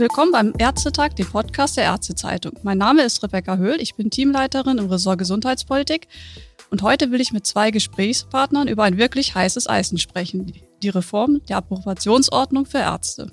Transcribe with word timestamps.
Willkommen 0.00 0.32
beim 0.32 0.54
Ärztetag, 0.56 1.14
dem 1.16 1.26
Podcast 1.26 1.76
der 1.76 1.84
Ärztezeitung. 1.84 2.58
Mein 2.62 2.78
Name 2.78 3.02
ist 3.02 3.22
Rebecca 3.22 3.58
Höhl, 3.58 3.78
ich 3.82 3.96
bin 3.96 4.08
Teamleiterin 4.08 4.78
im 4.78 4.86
Ressort 4.86 5.18
Gesundheitspolitik 5.18 6.08
und 6.70 6.80
heute 6.80 7.10
will 7.10 7.20
ich 7.20 7.32
mit 7.32 7.44
zwei 7.44 7.70
Gesprächspartnern 7.70 8.66
über 8.66 8.84
ein 8.84 8.96
wirklich 8.96 9.34
heißes 9.34 9.68
Eisen 9.68 9.98
sprechen, 9.98 10.54
die 10.82 10.88
Reform 10.88 11.42
der 11.50 11.58
Approbationsordnung 11.58 12.64
für 12.64 12.78
Ärzte. 12.78 13.30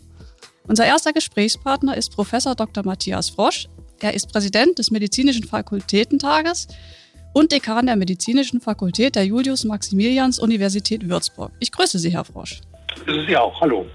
Unser 0.67 0.85
erster 0.85 1.13
Gesprächspartner 1.13 1.95
ist 1.95 2.13
Professor 2.13 2.53
Dr. 2.53 2.83
Matthias 2.83 3.29
Frosch. 3.29 3.69
Er 4.01 4.13
ist 4.13 4.29
Präsident 4.29 4.77
des 4.77 4.91
Medizinischen 4.91 5.45
Fakultätentages 5.45 6.67
und 7.31 7.53
Dekan 7.53 7.85
der 7.85 7.95
Medizinischen 7.95 8.59
Fakultät 8.59 9.15
der 9.15 9.25
Julius-Maximilians-Universität 9.25 11.07
Würzburg. 11.07 11.53
Ich 11.61 11.71
grüße 11.71 11.97
Sie, 11.97 12.09
Herr 12.09 12.25
Frosch. 12.25 12.59
Ist 13.05 13.25
Sie 13.25 13.37
auch. 13.37 13.61
Hallo. 13.61 13.85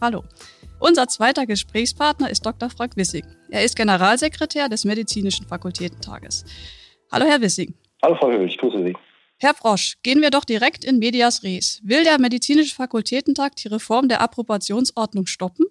Hallo. 0.00 0.24
Unser 0.82 1.06
zweiter 1.06 1.46
Gesprächspartner 1.46 2.28
ist 2.28 2.44
Dr. 2.44 2.68
Frank 2.68 2.96
Wissing. 2.96 3.24
Er 3.50 3.62
ist 3.62 3.76
Generalsekretär 3.76 4.68
des 4.68 4.84
Medizinischen 4.84 5.46
Fakultätentages. 5.46 6.44
Hallo, 7.12 7.24
Herr 7.24 7.40
Wissing. 7.40 7.72
Hallo, 8.02 8.16
Frau 8.16 8.32
Höhl, 8.32 8.48
ich 8.48 8.58
grüße 8.58 8.82
Sie. 8.82 8.96
Herr 9.38 9.54
Frosch, 9.54 9.94
gehen 10.02 10.20
wir 10.22 10.30
doch 10.30 10.44
direkt 10.44 10.84
in 10.84 10.98
Medias 10.98 11.44
Res. 11.44 11.80
Will 11.84 12.02
der 12.02 12.18
Medizinische 12.18 12.74
Fakultätentag 12.74 13.54
die 13.54 13.68
Reform 13.68 14.08
der 14.08 14.22
Approbationsordnung 14.22 15.26
stoppen? 15.26 15.66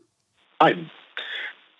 Nein. 0.62 0.90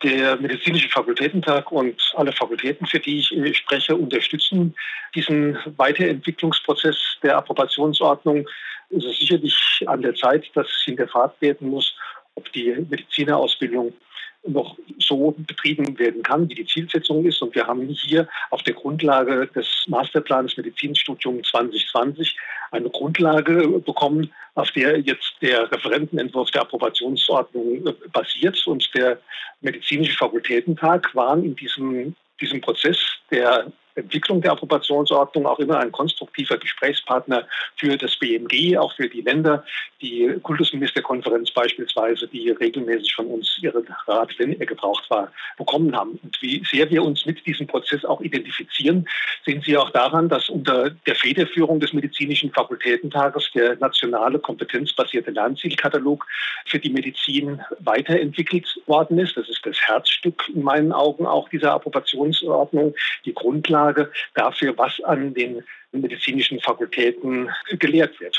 Der 0.04 0.36
Medizinische 0.36 0.90
Fakultätentag 0.90 1.72
und 1.72 2.02
alle 2.18 2.34
Fakultäten, 2.34 2.86
für 2.86 3.00
die 3.00 3.20
ich 3.20 3.58
spreche, 3.58 3.96
unterstützen 3.96 4.76
diesen 5.16 5.58
Weiterentwicklungsprozess 5.78 6.98
der 7.24 7.38
Approbationsordnung. 7.38 8.46
Es 8.90 9.06
ist 9.06 9.20
sicherlich 9.20 9.86
an 9.86 10.02
der 10.02 10.16
Zeit, 10.16 10.52
dass 10.54 10.68
hinterfragt 10.84 11.42
werden 11.42 11.70
muss, 11.70 11.96
ob 12.36 12.52
die 12.54 12.76
Medizinerausbildung 12.90 13.94
noch 14.48 14.76
so 14.98 15.36
betrieben 15.38 15.98
werden 16.00 16.24
kann, 16.24 16.50
wie 16.50 16.56
die 16.56 16.66
Zielsetzung 16.66 17.26
ist. 17.26 17.42
Und 17.42 17.54
wir 17.54 17.68
haben 17.68 17.88
hier 17.88 18.28
auf 18.50 18.64
der 18.64 18.74
Grundlage 18.74 19.48
des 19.48 19.86
Masterplans 19.88 20.58
Medizinstudium 20.58 21.44
2020 21.44 22.36
eine 22.72 22.90
Grundlage 22.90 23.68
bekommen, 23.80 24.32
auf 24.56 24.72
der 24.72 25.00
jetzt 25.00 25.36
der 25.42 25.72
Referentenentwurf 25.72 26.50
der 26.52 26.64
Approbationsordnung 26.64 27.88
äh, 27.88 27.94
basiert. 28.12 28.66
Und 28.66 28.90
der 28.96 29.20
Medizinische 29.62 30.18
Fakultätentag 30.18 31.14
waren 31.14 31.44
in 31.44 31.56
diesem, 31.56 32.16
diesem 32.40 32.62
Prozess 32.62 32.98
der 33.30 33.72
Entwicklung 33.96 34.42
der 34.42 34.52
Approbationsordnung 34.54 35.46
auch 35.46 35.60
immer 35.60 35.80
ein 35.80 35.92
konstruktiver 35.92 36.58
Gesprächspartner 36.58 37.48
für 37.76 37.98
das 37.98 38.16
BMG, 38.18 38.78
auch 38.78 38.94
für 38.96 39.10
die 39.10 39.22
Länder, 39.22 39.64
die 40.02 40.34
Kultusministerkonferenz 40.42 41.52
beispielsweise, 41.52 42.28
die 42.28 42.50
regelmäßig 42.50 43.14
von 43.14 43.28
uns 43.28 43.60
ihren 43.62 43.88
Rat, 44.08 44.34
wenn 44.38 44.60
er 44.60 44.66
gebraucht 44.66 45.10
war, 45.10 45.32
bekommen 45.58 45.96
haben. 45.96 46.20
Und 46.24 46.42
wie 46.42 46.64
sehr 46.70 46.90
wir 46.90 47.04
uns 47.04 47.26
mit 47.26 47.46
diesem 47.46 47.68
Prozess 47.68 48.06
auch 48.06 48.22
identifizieren, 48.22 49.08
sehen 49.46 49.62
Sie 49.66 49.78
auch 49.78 49.90
daran, 49.92 50.30
dass 50.30 50.50
unter 50.50 50.90
der 50.90 51.16
Federführung 51.16 51.80
des 51.80 51.94
Medizinischen 51.94 52.52
Fakultätentages 52.52 53.52
der 53.54 53.76
nationale 53.78 54.40
kompetenzbasierte 54.40 55.32
Lernzielkatalog 55.32 56.26
für 56.66 56.80
die 56.80 56.90
Medizin 56.90 57.62
weiterentwickelt 57.80 58.68
worden 58.86 59.20
ist. 59.20 59.38
Das 59.38 59.50
ist 59.50 59.66
das 59.66 59.80
Herzstück 59.82 60.50
in 60.54 60.64
meinen 60.64 60.92
Augen 60.92 61.26
auch 61.26 61.50
dieser 61.50 61.74
Approbationsordnung, 61.74 62.96
die 63.26 63.34
Grundlage 63.34 63.81
Grundlage 63.82 64.12
dafür, 64.36 64.78
was 64.78 65.00
an 65.04 65.34
den 65.34 65.64
medizinischen 65.92 66.60
Fakultäten 66.60 67.50
gelehrt 67.72 68.20
wird. 68.20 68.38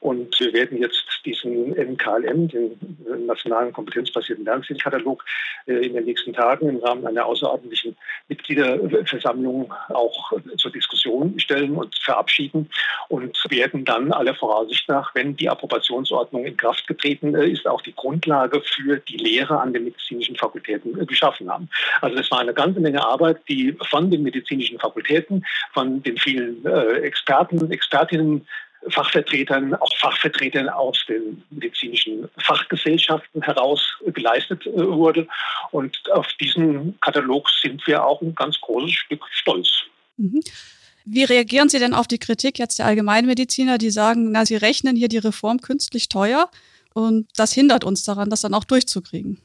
Und 0.00 0.38
wir 0.38 0.52
werden 0.52 0.78
jetzt 0.80 1.04
diesen 1.24 1.74
NKLM, 1.74 2.48
den 2.48 2.96
Nationalen 3.26 3.72
Kompetenzbasierten 3.72 4.44
Lernzielkatalog, 4.44 5.24
äh, 5.66 5.86
in 5.86 5.94
den 5.94 6.04
nächsten 6.04 6.32
Tagen 6.32 6.68
im 6.68 6.76
Rahmen 6.78 7.06
einer 7.06 7.26
außerordentlichen 7.26 7.96
Mitgliederversammlung 8.28 9.72
auch 9.88 10.32
zur 10.56 10.70
Diskussion 10.70 11.38
stellen 11.40 11.76
und 11.76 11.96
verabschieden 11.98 12.70
und 13.08 13.36
werden 13.48 13.84
dann 13.84 14.12
aller 14.12 14.34
Voraussicht 14.34 14.88
nach, 14.88 15.14
wenn 15.14 15.36
die 15.36 15.48
Approbationsordnung 15.48 16.44
in 16.44 16.56
Kraft 16.56 16.86
getreten 16.86 17.34
äh, 17.34 17.48
ist, 17.48 17.66
auch 17.66 17.82
die 17.82 17.94
Grundlage 17.94 18.60
für 18.60 18.98
die 18.98 19.16
Lehre 19.16 19.58
an 19.58 19.72
den 19.72 19.84
medizinischen 19.84 20.36
Fakultäten 20.36 21.00
äh, 21.00 21.06
geschaffen 21.06 21.50
haben. 21.50 21.68
Also 22.00 22.16
das 22.16 22.30
war 22.30 22.40
eine 22.40 22.54
ganze 22.54 22.80
Menge 22.80 23.04
Arbeit, 23.04 23.38
die 23.48 23.76
von 23.90 24.10
den 24.10 24.22
medizinischen 24.22 24.78
Fakultäten, 24.78 25.44
von 25.72 26.02
den 26.02 26.16
vielen 26.16 26.64
Experten, 27.02 27.70
Expertinnen 27.70 28.46
Fachvertretern, 28.90 29.74
auch 29.74 29.96
Fachvertretern 29.98 30.68
aus 30.68 31.04
den 31.08 31.42
medizinischen 31.50 32.28
Fachgesellschaften 32.38 33.42
heraus 33.42 33.82
geleistet 34.06 34.66
äh, 34.66 34.72
wurde. 34.74 35.26
Und 35.70 35.98
auf 36.12 36.26
diesen 36.40 36.98
Katalog 37.00 37.48
sind 37.62 37.86
wir 37.86 38.04
auch 38.04 38.20
ein 38.22 38.34
ganz 38.34 38.60
großes 38.60 38.92
Stück 38.92 39.24
stolz. 39.32 39.68
Mhm. 40.16 40.40
Wie 41.04 41.24
reagieren 41.24 41.68
Sie 41.68 41.78
denn 41.78 41.94
auf 41.94 42.08
die 42.08 42.18
Kritik 42.18 42.58
jetzt 42.58 42.78
der 42.78 42.86
Allgemeinmediziner, 42.86 43.78
die 43.78 43.90
sagen, 43.90 44.32
na, 44.32 44.44
Sie 44.44 44.56
rechnen 44.56 44.96
hier 44.96 45.08
die 45.08 45.18
Reform 45.18 45.60
künstlich 45.60 46.08
teuer 46.08 46.50
und 46.94 47.28
das 47.36 47.52
hindert 47.52 47.84
uns 47.84 48.04
daran, 48.04 48.28
das 48.28 48.40
dann 48.40 48.54
auch 48.54 48.64
durchzukriegen? 48.64 49.40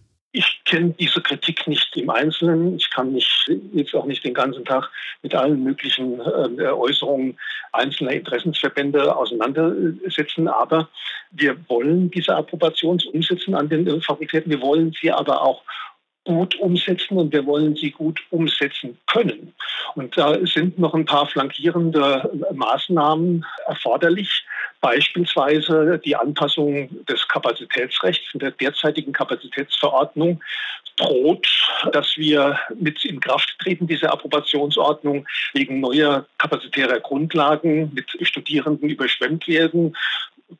Kenne 0.71 0.95
diese 0.97 1.19
Kritik 1.21 1.67
nicht 1.67 1.97
im 1.97 2.09
Einzelnen. 2.09 2.77
Ich 2.77 2.89
kann 2.89 3.11
mich 3.11 3.45
jetzt 3.73 3.93
auch 3.93 4.05
nicht 4.05 4.23
den 4.23 4.33
ganzen 4.33 4.63
Tag 4.63 4.89
mit 5.21 5.35
allen 5.35 5.61
möglichen 5.61 6.21
äh, 6.21 6.67
Äußerungen 6.67 7.37
einzelner 7.73 8.11
Interessensverbände 8.11 9.13
auseinandersetzen. 9.13 10.47
Aber 10.47 10.87
wir 11.31 11.57
wollen 11.67 12.09
diese 12.09 12.33
Approbations 12.33 13.05
umsetzen 13.05 13.53
an 13.53 13.67
den 13.67 13.85
äh, 13.85 13.99
Fakultäten. 13.99 14.49
Wir 14.49 14.61
wollen 14.61 14.95
sie 14.99 15.11
aber 15.11 15.41
auch 15.41 15.61
gut 16.25 16.55
umsetzen 16.59 17.17
und 17.17 17.33
wir 17.33 17.45
wollen 17.45 17.75
sie 17.75 17.91
gut 17.91 18.19
umsetzen 18.29 18.97
können. 19.07 19.53
Und 19.95 20.15
da 20.17 20.37
sind 20.45 20.77
noch 20.77 20.93
ein 20.93 21.05
paar 21.05 21.25
flankierende 21.25 22.31
Maßnahmen 22.53 23.45
erforderlich. 23.65 24.45
Beispielsweise 24.81 25.99
die 26.03 26.15
Anpassung 26.15 26.89
des 27.05 27.27
Kapazitätsrechts 27.27 28.33
in 28.33 28.39
der 28.39 28.51
derzeitigen 28.51 29.13
Kapazitätsverordnung 29.13 30.41
droht, 30.97 31.47
dass 31.93 32.17
wir 32.17 32.59
mit 32.75 33.03
in 33.05 33.19
Kraft 33.19 33.55
treten, 33.59 33.87
diese 33.87 34.11
Approbationsordnung 34.11 35.25
wegen 35.53 35.79
neuer 35.79 36.25
kapazitärer 36.37 36.99
Grundlagen 36.99 37.91
mit 37.93 38.09
Studierenden 38.27 38.89
überschwemmt 38.89 39.47
werden. 39.47 39.95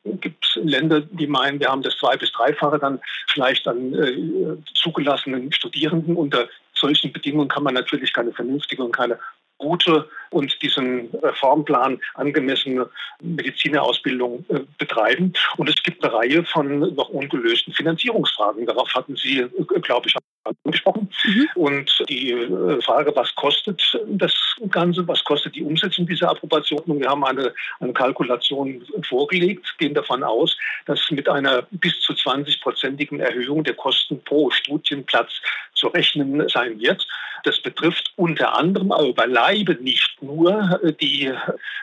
Es 0.04 0.20
gibt 0.20 0.60
Länder, 0.62 1.00
die 1.02 1.26
meinen, 1.26 1.60
wir 1.60 1.68
haben 1.68 1.82
das 1.82 1.96
zwei- 1.98 2.16
bis 2.16 2.32
dreifache 2.32 2.78
dann 2.78 3.00
vielleicht 3.28 3.66
an 3.68 3.94
äh, 3.94 4.56
zugelassenen 4.74 5.52
Studierenden. 5.52 6.16
Unter 6.16 6.48
solchen 6.72 7.12
Bedingungen 7.12 7.48
kann 7.48 7.62
man 7.62 7.74
natürlich 7.74 8.12
keine 8.12 8.32
vernünftige 8.32 8.82
und 8.82 8.92
keine 8.92 9.18
gute 9.62 10.08
und 10.30 10.60
diesem 10.60 11.08
Reformplan 11.22 12.00
angemessene 12.14 12.88
Medizinerausbildung 13.20 14.44
äh, 14.48 14.60
betreiben. 14.78 15.32
Und 15.56 15.68
es 15.70 15.82
gibt 15.82 16.02
eine 16.04 16.12
Reihe 16.12 16.44
von 16.44 16.80
noch 16.94 17.08
ungelösten 17.10 17.72
Finanzierungsfragen. 17.72 18.66
Darauf 18.66 18.92
hatten 18.94 19.16
Sie, 19.16 19.38
äh, 19.38 19.80
glaube 19.80 20.08
ich, 20.08 20.16
angesprochen. 20.44 21.08
Mhm. 21.24 21.48
Und 21.54 22.04
die 22.08 22.32
äh, 22.32 22.80
Frage, 22.82 23.12
was 23.14 23.34
kostet 23.34 23.82
das 24.08 24.32
Ganze, 24.70 25.06
was 25.06 25.22
kostet 25.24 25.54
die 25.54 25.62
Umsetzung 25.62 26.06
dieser 26.06 26.30
Approbation? 26.30 27.00
Wir 27.00 27.08
haben 27.08 27.24
eine, 27.24 27.52
eine 27.80 27.92
Kalkulation 27.92 28.84
vorgelegt, 29.08 29.74
gehen 29.78 29.94
davon 29.94 30.22
aus, 30.22 30.56
dass 30.86 31.10
mit 31.10 31.28
einer 31.28 31.62
bis 31.70 32.00
zu 32.00 32.12
20-prozentigen 32.12 33.20
Erhöhung 33.20 33.64
der 33.64 33.74
Kosten 33.74 34.22
pro 34.24 34.50
Studienplatz 34.50 35.30
zu 35.74 35.88
rechnen 35.88 36.48
sein 36.48 36.78
wird. 36.80 37.06
Das 37.44 37.60
betrifft 37.60 38.12
unter 38.16 38.56
anderem, 38.56 38.92
aber 38.92 39.12
beileibe 39.12 39.74
nicht 39.74 40.22
nur 40.22 40.80
die, 41.00 41.32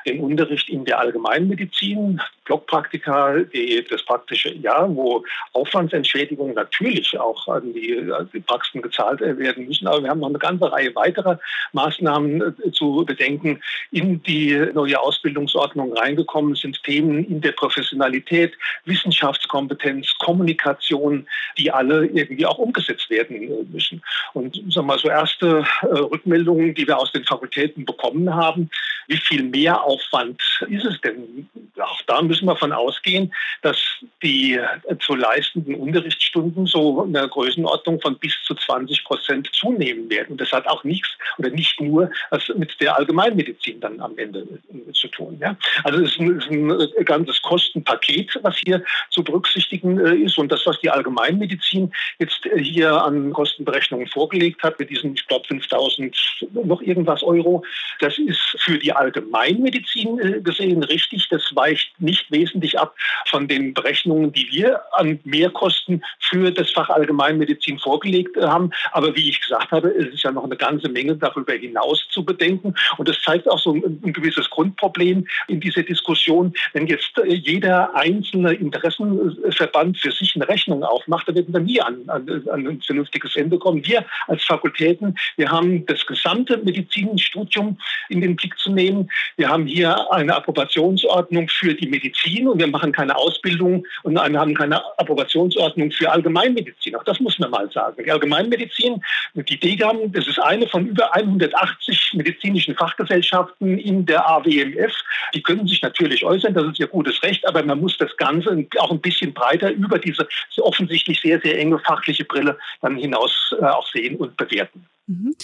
den 0.05 0.19
Unterricht 0.21 0.69
in 0.69 0.85
der 0.85 0.99
Allgemeinmedizin, 0.99 2.21
Blockpraktika, 2.45 3.39
die, 3.39 3.85
das 3.89 4.03
praktische 4.03 4.53
Jahr, 4.53 4.93
wo 4.95 5.23
Aufwandsentschädigungen 5.53 6.55
natürlich 6.55 7.19
auch 7.19 7.47
an 7.47 7.73
die, 7.73 8.11
an 8.11 8.29
die 8.33 8.39
Praxen 8.49 8.81
gezahlt 8.81 9.21
werden 9.21 9.67
müssen. 9.67 9.87
Aber 9.87 10.01
wir 10.01 10.09
haben 10.09 10.19
noch 10.19 10.29
eine 10.29 10.39
ganze 10.39 10.71
Reihe 10.71 10.95
weiterer 10.95 11.39
Maßnahmen 11.73 12.41
äh, 12.41 12.71
zu 12.71 13.05
bedenken. 13.05 13.61
In 13.91 14.23
die 14.23 14.55
neue 14.73 14.99
Ausbildungsordnung 14.99 15.93
reingekommen 15.95 16.55
sind 16.55 16.81
Themen 16.83 17.23
in 17.25 17.41
der 17.41 17.51
Professionalität, 17.51 18.53
Wissenschaftskompetenz, 18.85 20.15
Kommunikation, 20.17 21.27
die 21.57 21.71
alle 21.71 22.07
irgendwie 22.07 22.45
auch 22.45 22.57
umgesetzt 22.57 23.09
werden 23.11 23.69
müssen. 23.71 24.01
Und 24.33 24.55
sagen 24.55 24.73
wir 24.73 24.83
mal, 24.83 24.99
so 24.99 25.09
erste 25.09 25.63
äh, 25.81 25.85
Rückmeldungen, 25.85 26.73
die 26.73 26.87
wir 26.87 26.97
aus 26.97 27.11
den 27.11 27.25
Fakultäten 27.25 27.85
bekommen 27.85 28.33
haben, 28.33 28.69
wie 29.07 29.17
viel 29.17 29.43
mehr 29.43 29.83
Aufwand 29.83 30.41
ist 30.69 30.85
es 30.85 30.99
denn 31.01 31.47
auch 31.79 32.01
da 32.07 32.21
müssen 32.21 32.45
wir 32.45 32.55
von 32.55 32.71
ausgehen, 32.71 33.33
dass 33.61 33.77
die 34.23 34.59
zu 34.99 35.15
leistenden 35.15 35.75
Unterrichtsstunden 35.75 36.65
so 36.65 37.03
in 37.03 37.13
der 37.13 37.27
Größenordnung 37.27 38.01
von 38.01 38.17
bis 38.17 38.35
zu 38.43 38.55
20 38.55 39.03
Prozent 39.03 39.49
zunehmen 39.53 40.09
werden. 40.09 40.31
Und 40.31 40.41
das 40.41 40.51
hat 40.51 40.67
auch 40.67 40.83
nichts 40.83 41.09
oder 41.37 41.49
nicht 41.49 41.79
nur 41.79 42.09
was 42.29 42.47
mit 42.55 42.79
der 42.79 42.97
Allgemeinmedizin 42.97 43.79
dann 43.79 43.99
am 43.99 44.17
Ende 44.17 44.45
zu 44.93 45.07
tun. 45.09 45.37
Ja? 45.41 45.55
Also 45.83 46.03
es 46.03 46.11
ist 46.11 46.19
ein, 46.19 46.69
ist 46.69 46.97
ein 46.97 47.05
ganzes 47.05 47.41
Kostenpaket, 47.41 48.39
was 48.41 48.57
hier 48.57 48.83
zu 49.09 49.23
berücksichtigen 49.23 49.99
äh, 49.99 50.15
ist. 50.15 50.37
Und 50.37 50.51
das, 50.51 50.65
was 50.65 50.79
die 50.79 50.89
Allgemeinmedizin 50.89 51.91
jetzt 52.19 52.45
äh, 52.45 52.61
hier 52.61 52.91
an 53.03 53.33
Kostenberechnungen 53.33 54.07
vorgelegt 54.07 54.61
hat, 54.63 54.79
mit 54.79 54.89
diesen, 54.89 55.13
ich 55.13 55.27
glaube, 55.27 55.47
5000 55.47 56.15
noch 56.51 56.81
irgendwas 56.81 57.23
Euro, 57.23 57.63
das 57.99 58.17
ist 58.17 58.55
für 58.59 58.77
die 58.77 58.93
Allgemeinmedizin 58.93 60.19
äh, 60.19 60.41
gesehen 60.41 60.83
richtig. 60.83 61.27
Das 61.29 61.43
weicht 61.55 61.99
nicht 61.99 62.29
wesentlich 62.31 62.79
ab 62.79 62.95
von 63.27 63.47
den 63.47 63.73
Berechnungen, 63.73 64.31
die 64.31 64.47
wir 64.51 64.81
an 64.93 65.19
Mehrkosten 65.23 66.03
für 66.19 66.51
das 66.51 66.71
Fach 66.71 66.89
Allgemeinmedizin 66.89 67.79
vorgelegt 67.79 68.28
haben. 68.37 68.71
Aber 68.91 69.15
wie 69.15 69.29
ich 69.29 69.41
gesagt 69.41 69.71
habe, 69.71 69.89
es 69.89 70.13
ist 70.13 70.23
ja 70.23 70.31
noch 70.31 70.43
eine 70.43 70.55
ganze 70.55 70.89
Menge 70.89 71.15
darüber 71.15 71.53
hinaus 71.53 72.07
zu 72.09 72.23
bedenken. 72.23 72.73
Und 72.97 73.07
das 73.07 73.21
zeigt 73.21 73.49
auch 73.49 73.59
so 73.59 73.73
ein, 73.73 74.01
ein 74.03 74.13
gewisses 74.13 74.49
Grundproblem 74.49 75.27
in 75.47 75.59
dieser 75.59 75.83
Diskussion. 75.83 76.53
Wenn 76.73 76.87
jetzt 76.87 77.11
jeder 77.25 77.95
einzelne 77.95 78.53
Interessenverband 78.53 79.97
für 79.97 80.11
sich 80.11 80.35
eine 80.35 80.47
Rechnung 80.47 80.83
aufmacht, 80.83 81.27
dann 81.27 81.35
werden 81.35 81.53
wir 81.53 81.61
nie 81.61 81.81
an, 81.81 82.03
an, 82.07 82.27
an 82.51 82.67
ein 82.67 82.81
vernünftiges 82.81 83.35
Ende 83.35 83.57
kommen. 83.57 83.85
Wir 83.85 84.05
als 84.27 84.43
Fakultäten, 84.43 85.15
wir 85.37 85.49
haben 85.49 85.85
das 85.85 86.05
gesamte 86.05 86.57
Medizinstudium 86.57 87.77
in 88.09 88.21
den 88.21 88.35
Blick 88.35 88.57
zu 88.57 88.71
nehmen. 88.71 89.09
Wir 89.37 89.49
haben 89.49 89.65
hier 89.65 90.11
eine 90.11 90.35
Approbationsordnung 90.35 91.47
für 91.49 91.73
die 91.73 91.87
Medizin 91.87 92.47
und 92.47 92.59
wir 92.59 92.67
machen 92.67 92.91
keine 92.91 93.15
Ausbildung 93.15 93.85
und 94.03 94.19
haben 94.19 94.53
keine 94.55 94.83
Approbationsordnung 94.97 95.91
für 95.91 96.11
Allgemeinmedizin. 96.11 96.95
Auch 96.95 97.03
das 97.03 97.19
muss 97.19 97.39
man 97.39 97.51
mal 97.51 97.69
sagen. 97.71 98.03
Die 98.03 98.09
Allgemeinmedizin, 98.19 99.01
die 99.35 99.59
DGAM, 99.59 100.11
das 100.11 100.27
ist 100.27 100.39
eine 100.39 100.67
von 100.67 100.87
über 100.87 101.15
180 101.15 102.13
medizinischen 102.13 102.75
Fachgesellschaften 102.75 103.77
in 103.77 104.05
der 104.05 104.27
AWMF. 104.29 104.93
Die 105.33 105.41
können 105.41 105.67
sich 105.67 105.81
natürlich 105.81 106.23
äußern, 106.23 106.53
das 106.53 106.65
ist 106.65 106.79
ihr 106.79 106.87
gutes 106.87 107.21
Recht, 107.23 107.47
aber 107.47 107.63
man 107.63 107.79
muss 107.79 107.97
das 107.97 108.15
Ganze 108.17 108.65
auch 108.79 108.91
ein 108.91 109.01
bisschen 109.01 109.33
breiter 109.33 109.71
über 109.71 109.99
diese 109.99 110.27
offensichtlich 110.57 111.19
sehr, 111.21 111.39
sehr 111.41 111.57
enge 111.57 111.79
fachliche 111.79 112.25
Brille 112.25 112.57
dann 112.81 112.97
hinaus 112.97 113.55
äh, 113.59 113.65
auch 113.65 113.87
sehen 113.91 114.17
und 114.17 114.35
bewerten. 114.37 114.85
Mhm. 115.07 115.35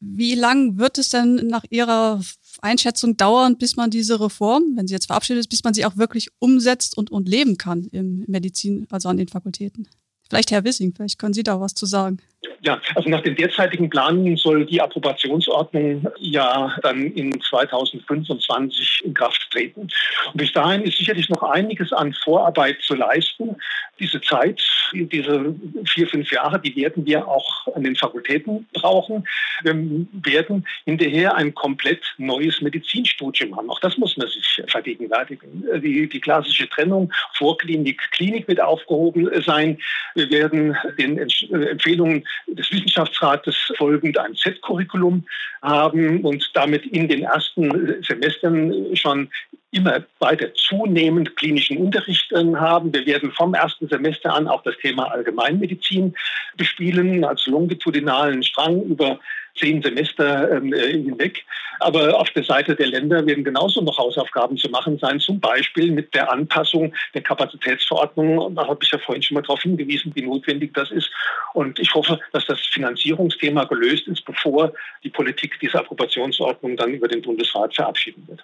Wie 0.00 0.34
lang 0.34 0.78
wird 0.78 0.98
es 0.98 1.08
denn 1.10 1.34
nach 1.48 1.64
Ihrer 1.70 2.20
Einschätzung 2.60 3.16
dauern, 3.16 3.58
bis 3.58 3.76
man 3.76 3.90
diese 3.90 4.20
Reform, 4.20 4.76
wenn 4.76 4.86
sie 4.86 4.94
jetzt 4.94 5.06
verabschiedet 5.06 5.40
ist, 5.40 5.48
bis 5.48 5.64
man 5.64 5.74
sie 5.74 5.84
auch 5.84 5.96
wirklich 5.96 6.28
umsetzt 6.38 6.96
und, 6.96 7.10
und 7.10 7.28
leben 7.28 7.58
kann 7.58 7.88
im 7.90 8.24
Medizin, 8.28 8.86
also 8.90 9.08
an 9.08 9.16
den 9.16 9.28
Fakultäten? 9.28 9.88
Vielleicht 10.28 10.50
Herr 10.50 10.64
Wissing, 10.64 10.92
vielleicht 10.94 11.18
können 11.18 11.34
Sie 11.34 11.42
da 11.42 11.60
was 11.60 11.74
zu 11.74 11.86
sagen. 11.86 12.18
Ja, 12.60 12.80
also 12.94 13.08
nach 13.08 13.22
den 13.22 13.34
derzeitigen 13.34 13.90
Planungen 13.90 14.36
soll 14.36 14.64
die 14.64 14.80
Approbationsordnung 14.80 16.06
ja 16.18 16.76
dann 16.82 17.06
in 17.12 17.40
2025 17.40 19.02
in 19.04 19.14
Kraft 19.14 19.48
treten. 19.50 19.82
Und 19.82 20.36
bis 20.36 20.52
dahin 20.52 20.82
ist 20.82 20.98
sicherlich 20.98 21.28
noch 21.28 21.42
einiges 21.42 21.92
an 21.92 22.12
Vorarbeit 22.12 22.80
zu 22.82 22.94
leisten. 22.94 23.56
Diese 23.98 24.20
Zeit, 24.20 24.62
diese 24.92 25.54
vier, 25.84 26.06
fünf 26.06 26.30
Jahre, 26.30 26.60
die 26.60 26.76
werden 26.76 27.04
wir 27.04 27.26
auch 27.26 27.66
an 27.74 27.82
den 27.82 27.96
Fakultäten 27.96 28.68
brauchen. 28.72 29.26
Wir 29.64 29.74
werden 30.22 30.64
hinterher 30.84 31.34
ein 31.34 31.52
komplett 31.54 32.02
neues 32.18 32.60
Medizinstudium 32.60 33.56
haben. 33.56 33.68
Auch 33.68 33.80
das 33.80 33.98
muss 33.98 34.16
man 34.16 34.28
sich 34.28 34.62
vergegenwärtigen. 34.68 35.64
Die, 35.82 36.08
die 36.08 36.20
klassische 36.20 36.68
Trennung 36.68 37.12
Vorklinik, 37.34 38.00
Klinik 38.12 38.46
wird 38.46 38.60
aufgehoben 38.60 39.28
sein. 39.42 39.78
Wir 40.14 40.30
werden 40.30 40.76
den 40.98 41.18
Empfehlungen 41.18 42.24
des 42.46 42.70
Wissenschaftsrates 42.70 43.72
folgend 43.76 44.18
ein 44.18 44.34
Z-Curriculum 44.34 45.24
haben 45.62 46.24
und 46.24 46.50
damit 46.54 46.86
in 46.86 47.08
den 47.08 47.22
ersten 47.22 48.02
Semestern 48.02 48.96
schon 48.96 49.28
immer 49.70 50.02
weiter 50.18 50.52
zunehmend 50.54 51.36
klinischen 51.36 51.76
Unterricht 51.76 52.32
haben. 52.32 52.92
Wir 52.92 53.04
werden 53.06 53.32
vom 53.32 53.54
ersten 53.54 53.88
Semester 53.88 54.32
an 54.32 54.48
auch 54.48 54.62
das 54.62 54.76
Thema 54.78 55.10
Allgemeinmedizin 55.10 56.14
bespielen, 56.56 57.24
als 57.24 57.46
longitudinalen 57.46 58.42
Strang 58.42 58.82
über 58.82 59.18
zehn 59.58 59.82
Semester 59.82 60.52
ähm, 60.52 60.72
äh, 60.72 60.92
hinweg. 60.92 61.44
Aber 61.80 62.18
auf 62.18 62.30
der 62.30 62.44
Seite 62.44 62.74
der 62.74 62.86
Länder 62.86 63.24
werden 63.26 63.44
genauso 63.44 63.80
noch 63.80 63.98
Hausaufgaben 63.98 64.56
zu 64.56 64.68
machen 64.68 64.98
sein, 64.98 65.20
zum 65.20 65.40
Beispiel 65.40 65.92
mit 65.92 66.14
der 66.14 66.30
Anpassung 66.32 66.94
der 67.14 67.22
Kapazitätsverordnung. 67.22 68.54
Da 68.54 68.66
habe 68.66 68.78
ich 68.82 68.90
ja 68.90 68.98
vorhin 68.98 69.22
schon 69.22 69.36
mal 69.36 69.42
darauf 69.42 69.62
hingewiesen, 69.62 70.12
wie 70.14 70.22
notwendig 70.22 70.74
das 70.74 70.90
ist. 70.90 71.10
Und 71.54 71.78
ich 71.78 71.94
hoffe, 71.94 72.18
dass 72.32 72.46
das 72.46 72.60
Finanzierungsthema 72.60 73.64
gelöst 73.64 74.08
ist, 74.08 74.24
bevor 74.24 74.72
die 75.04 75.10
Politik 75.10 75.58
diese 75.60 75.78
Approbationsordnung 75.78 76.76
dann 76.76 76.94
über 76.94 77.08
den 77.08 77.22
Bundesrat 77.22 77.74
verabschieden 77.74 78.24
wird. 78.26 78.42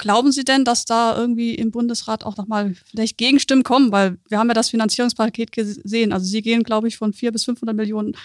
Glauben 0.00 0.32
Sie 0.32 0.44
denn, 0.44 0.64
dass 0.64 0.86
da 0.86 1.14
irgendwie 1.14 1.54
im 1.54 1.70
Bundesrat 1.70 2.24
auch 2.24 2.38
nochmal 2.38 2.74
vielleicht 2.90 3.18
Gegenstimmen 3.18 3.62
kommen? 3.62 3.92
Weil 3.92 4.16
wir 4.30 4.38
haben 4.38 4.48
ja 4.48 4.54
das 4.54 4.70
Finanzierungspaket 4.70 5.52
gesehen. 5.52 6.14
Also 6.14 6.24
Sie 6.24 6.40
gehen, 6.40 6.62
glaube 6.62 6.88
ich, 6.88 6.96
von 6.96 7.12
400 7.12 7.34
bis 7.34 7.44
500 7.44 7.76
Millionen 7.76 8.16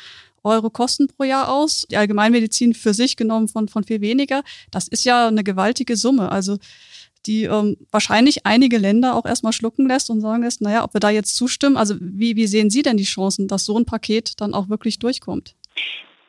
Euro 0.46 0.70
Kosten 0.70 1.10
pro 1.10 1.26
Jahr 1.26 1.52
aus. 1.52 1.86
Die 1.92 1.98
Allgemeinmedizin 1.98 2.74
für 2.76 2.94
sich 2.94 3.18
genommen 3.18 3.50
von, 3.50 3.68
von 3.68 3.84
viel 3.84 4.00
weniger. 4.00 4.42
Das 4.72 4.88
ist 4.88 5.04
ja 5.04 5.28
eine 5.28 5.44
gewaltige 5.44 5.98
Summe. 5.98 6.32
Also 6.32 6.60
die 7.26 7.44
ähm, 7.44 7.76
wahrscheinlich 7.92 8.46
einige 8.46 8.78
Länder 8.78 9.14
auch 9.14 9.26
erstmal 9.26 9.52
schlucken 9.52 9.86
lässt 9.86 10.10
und 10.10 10.22
sagen 10.22 10.44
lässt, 10.44 10.62
naja, 10.62 10.86
ob 10.86 10.94
wir 10.94 11.02
da 11.02 11.10
jetzt 11.10 11.36
zustimmen. 11.36 11.76
Also 11.76 11.96
wie, 12.00 12.38
wie 12.38 12.48
sehen 12.48 12.70
Sie 12.70 12.84
denn 12.84 12.96
die 12.96 13.04
Chancen, 13.04 13.50
dass 13.50 13.66
so 13.66 13.78
ein 13.78 13.84
Paket 13.84 14.40
dann 14.40 14.54
auch 14.54 14.70
wirklich 14.70 14.98
durchkommt? 15.00 15.56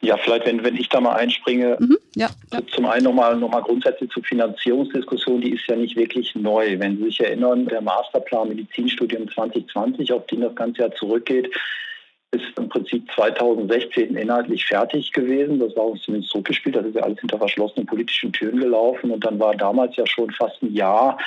Ja, 0.02 0.16
vielleicht, 0.18 0.46
wenn, 0.46 0.62
wenn 0.62 0.76
ich 0.76 0.88
da 0.88 1.00
mal 1.00 1.14
einspringe, 1.14 1.76
mhm, 1.80 1.96
ja, 2.14 2.28
ja. 2.52 2.60
zum 2.74 2.86
einen 2.86 3.04
nochmal 3.04 3.36
noch 3.36 3.50
mal 3.50 3.62
grundsätzlich 3.62 4.10
zur 4.10 4.22
Finanzierungsdiskussion, 4.22 5.40
die 5.40 5.54
ist 5.54 5.66
ja 5.68 5.76
nicht 5.76 5.96
wirklich 5.96 6.34
neu. 6.34 6.78
Wenn 6.78 6.98
Sie 6.98 7.04
sich 7.04 7.20
erinnern, 7.20 7.66
der 7.66 7.80
Masterplan 7.80 8.48
Medizinstudium 8.48 9.30
2020, 9.30 10.12
auf 10.12 10.26
den 10.26 10.42
das 10.42 10.54
ganze 10.54 10.82
Jahr 10.82 10.92
zurückgeht, 10.92 11.50
ist 12.32 12.58
im 12.58 12.68
Prinzip 12.68 13.10
2016 13.14 14.16
inhaltlich 14.16 14.66
fertig 14.66 15.12
gewesen. 15.12 15.58
Das 15.60 15.74
war 15.76 15.86
uns 15.86 16.02
zumindest 16.02 16.32
zurückgespielt. 16.32 16.76
Das 16.76 16.86
ist 16.86 16.96
ja 16.96 17.02
alles 17.02 17.20
hinter 17.20 17.38
verschlossenen 17.38 17.86
politischen 17.86 18.32
Türen 18.32 18.60
gelaufen. 18.60 19.10
Und 19.10 19.24
dann 19.24 19.38
war 19.38 19.54
damals 19.54 19.96
ja 19.96 20.06
schon 20.06 20.30
fast 20.30 20.62
ein 20.62 20.74
Jahr 20.74 21.18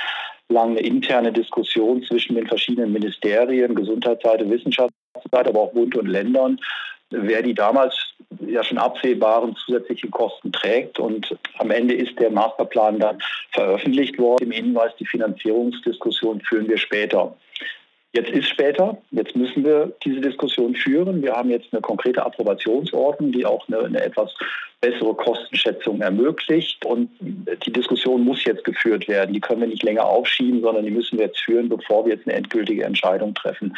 lang 0.49 0.71
eine 0.71 0.81
interne 0.81 1.31
Diskussion 1.31 2.03
zwischen 2.03 2.35
den 2.35 2.47
verschiedenen 2.47 2.91
Ministerien, 2.91 3.75
Gesundheitsseite, 3.75 4.49
Wissenschaftsseite, 4.49 5.49
aber 5.49 5.61
auch 5.61 5.73
Bund 5.73 5.95
und 5.95 6.07
Ländern, 6.07 6.59
wer 7.11 7.41
die 7.43 7.53
damals 7.53 7.95
ja 8.45 8.63
schon 8.63 8.77
absehbaren 8.77 9.55
zusätzlichen 9.55 10.11
Kosten 10.11 10.51
trägt. 10.51 10.99
Und 10.99 11.35
am 11.57 11.71
Ende 11.71 11.95
ist 11.95 12.19
der 12.19 12.31
Masterplan 12.31 12.99
dann 12.99 13.19
veröffentlicht 13.51 14.17
worden. 14.17 14.45
Im 14.45 14.51
Hinweis, 14.51 14.91
die 14.99 15.05
Finanzierungsdiskussion 15.05 16.41
führen 16.41 16.67
wir 16.67 16.77
später. 16.77 17.35
Jetzt 18.11 18.31
ist 18.31 18.49
später, 18.49 18.97
jetzt 19.11 19.35
müssen 19.35 19.63
wir 19.63 19.93
diese 20.03 20.19
Diskussion 20.19 20.73
führen. 20.73 21.21
Wir 21.21 21.33
haben 21.33 21.51
jetzt 21.51 21.71
eine 21.71 21.81
konkrete 21.81 22.25
Approbationsordnung, 22.25 23.31
die 23.31 23.45
auch 23.45 23.67
eine, 23.67 23.81
eine, 23.81 24.01
etwas 24.01 24.33
bessere 24.81 25.13
Kostenschätzung 25.13 26.01
ermöglicht. 26.01 26.83
Und 26.85 27.11
die 27.19 27.71
Diskussion 27.71 28.23
muss 28.23 28.43
jetzt 28.45 28.63
geführt 28.63 29.07
werden. 29.07 29.33
Die 29.33 29.39
können 29.39 29.61
wir 29.61 29.67
nicht 29.67 29.83
länger 29.83 30.05
aufschieben, 30.05 30.61
sondern 30.61 30.85
die 30.85 30.91
müssen 30.91 31.19
wir 31.19 31.27
jetzt 31.27 31.39
führen, 31.39 31.69
bevor 31.69 32.05
wir 32.05 32.15
jetzt 32.15 32.27
eine 32.27 32.37
endgültige 32.37 32.83
Entscheidung 32.83 33.35
treffen 33.35 33.75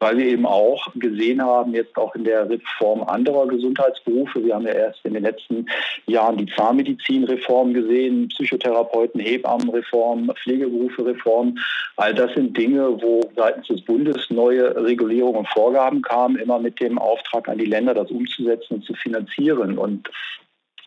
weil 0.00 0.16
wir 0.16 0.26
eben 0.26 0.46
auch 0.46 0.88
gesehen 0.94 1.42
haben, 1.42 1.74
jetzt 1.74 1.96
auch 1.96 2.14
in 2.14 2.24
der 2.24 2.48
Reform 2.48 3.02
anderer 3.02 3.46
Gesundheitsberufe, 3.46 4.42
wir 4.42 4.54
haben 4.54 4.66
ja 4.66 4.72
erst 4.72 5.04
in 5.04 5.12
den 5.12 5.22
letzten 5.22 5.66
Jahren 6.06 6.38
die 6.38 6.52
Zahnmedizinreform 6.56 7.74
gesehen, 7.74 8.28
Psychotherapeuten, 8.28 9.20
Hebammenreform, 9.20 10.32
Pflegeberufe-Reform. 10.42 11.58
All 11.96 12.14
das 12.14 12.32
sind 12.32 12.56
Dinge, 12.56 13.00
wo 13.02 13.20
seitens 13.36 13.68
des 13.68 13.82
Bundes 13.82 14.30
neue 14.30 14.74
Regulierungen 14.74 15.40
und 15.40 15.48
Vorgaben 15.48 16.00
kamen, 16.00 16.36
immer 16.36 16.58
mit 16.58 16.80
dem 16.80 16.98
Auftrag 16.98 17.48
an 17.48 17.58
die 17.58 17.66
Länder, 17.66 17.92
das 17.92 18.10
umzusetzen 18.10 18.76
und 18.76 18.84
zu 18.84 18.94
finanzieren. 18.94 19.78
Und 19.78 20.10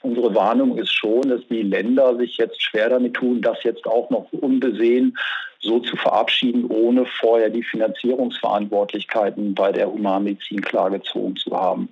Unsere 0.06 0.36
Warnung 0.36 0.78
ist 0.78 0.94
schon, 0.94 1.22
dass 1.30 1.48
die 1.48 1.62
Länder 1.62 2.18
sich 2.18 2.36
jetzt 2.36 2.62
schwer 2.62 2.90
damit 2.90 3.14
tun, 3.14 3.42
das 3.42 3.64
jetzt 3.64 3.86
auch 3.86 4.10
noch 4.10 4.28
unbesehen 4.34 5.18
so 5.64 5.80
zu 5.80 5.96
verabschieden, 5.96 6.66
ohne 6.66 7.06
vorher 7.06 7.50
die 7.50 7.64
Finanzierungsverantwortlichkeiten 7.64 9.56
bei 9.56 9.72
der 9.72 9.92
Humanmedizin 9.92 10.62
klargezogen 10.62 11.36
zu 11.38 11.52
haben. 11.56 11.90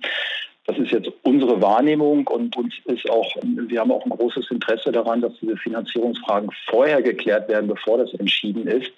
Das 0.66 0.78
ist 0.78 0.92
jetzt 0.92 1.10
unsere 1.22 1.60
Wahrnehmung 1.60 2.26
und 2.28 2.56
uns 2.56 2.74
ist 2.84 3.10
auch, 3.10 3.34
wir 3.42 3.80
haben 3.80 3.90
auch 3.90 4.04
ein 4.04 4.10
großes 4.10 4.48
Interesse 4.50 4.92
daran, 4.92 5.20
dass 5.20 5.32
diese 5.40 5.56
Finanzierungsfragen 5.56 6.50
vorher 6.66 7.02
geklärt 7.02 7.48
werden, 7.48 7.66
bevor 7.66 7.98
das 7.98 8.14
entschieden 8.14 8.68
ist, 8.68 8.92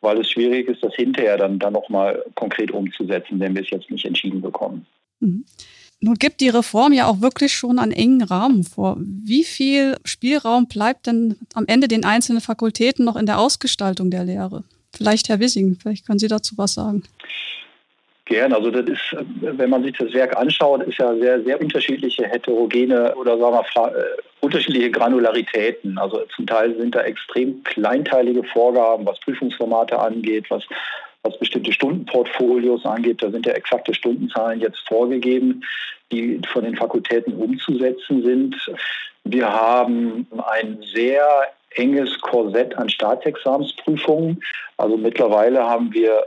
weil 0.00 0.18
es 0.18 0.30
schwierig 0.30 0.68
ist, 0.68 0.82
das 0.82 0.94
hinterher 0.94 1.36
dann, 1.36 1.58
dann 1.58 1.74
nochmal 1.74 2.24
konkret 2.34 2.70
umzusetzen, 2.70 3.40
wenn 3.40 3.54
wir 3.54 3.62
es 3.62 3.70
jetzt 3.70 3.90
nicht 3.90 4.06
entschieden 4.06 4.40
bekommen. 4.40 4.86
Mhm. 5.20 5.44
Nun 6.04 6.16
gibt 6.16 6.40
die 6.40 6.48
Reform 6.48 6.92
ja 6.92 7.06
auch 7.06 7.20
wirklich 7.20 7.54
schon 7.54 7.78
einen 7.78 7.92
engen 7.92 8.22
Rahmen 8.22 8.64
vor. 8.64 8.96
Wie 8.98 9.44
viel 9.44 9.96
Spielraum 10.04 10.66
bleibt 10.66 11.06
denn 11.06 11.36
am 11.54 11.64
Ende 11.68 11.86
den 11.86 12.04
einzelnen 12.04 12.40
Fakultäten 12.40 13.04
noch 13.04 13.14
in 13.14 13.24
der 13.24 13.38
Ausgestaltung 13.38 14.10
der 14.10 14.24
Lehre? 14.24 14.64
Vielleicht 14.92 15.28
Herr 15.28 15.38
Wissing, 15.38 15.78
vielleicht 15.80 16.04
können 16.04 16.18
Sie 16.18 16.26
dazu 16.26 16.58
was 16.58 16.74
sagen. 16.74 17.04
Gern. 18.24 18.52
Also 18.52 18.72
das 18.72 18.88
ist, 18.88 19.16
wenn 19.40 19.70
man 19.70 19.84
sich 19.84 19.96
das 19.96 20.12
Werk 20.12 20.36
anschaut, 20.36 20.82
ist 20.82 20.98
ja 20.98 21.14
sehr, 21.14 21.40
sehr 21.44 21.60
unterschiedliche 21.60 22.24
heterogene 22.24 23.14
oder 23.14 23.38
sagen 23.38 23.54
wir 23.54 23.96
äh, 23.96 24.04
unterschiedliche 24.40 24.90
Granularitäten. 24.90 25.98
Also 25.98 26.22
zum 26.34 26.48
Teil 26.48 26.76
sind 26.78 26.96
da 26.96 27.02
extrem 27.02 27.62
kleinteilige 27.62 28.42
Vorgaben, 28.42 29.06
was 29.06 29.20
Prüfungsformate 29.20 29.96
angeht, 29.96 30.46
was 30.48 30.64
was 31.22 31.38
bestimmte 31.38 31.72
Stundenportfolios 31.72 32.84
angeht, 32.84 33.22
da 33.22 33.30
sind 33.30 33.46
ja 33.46 33.52
exakte 33.52 33.94
Stundenzahlen 33.94 34.60
jetzt 34.60 34.80
vorgegeben, 34.88 35.62
die 36.10 36.40
von 36.52 36.64
den 36.64 36.76
Fakultäten 36.76 37.34
umzusetzen 37.34 38.22
sind. 38.22 38.56
Wir 39.24 39.48
haben 39.48 40.26
ein 40.50 40.82
sehr 40.92 41.26
enges 41.76 42.20
Korsett 42.20 42.76
an 42.76 42.88
Staatsexamensprüfungen. 42.88 44.42
Also 44.82 44.96
mittlerweile 44.96 45.62
haben 45.62 45.92
wir 45.92 46.26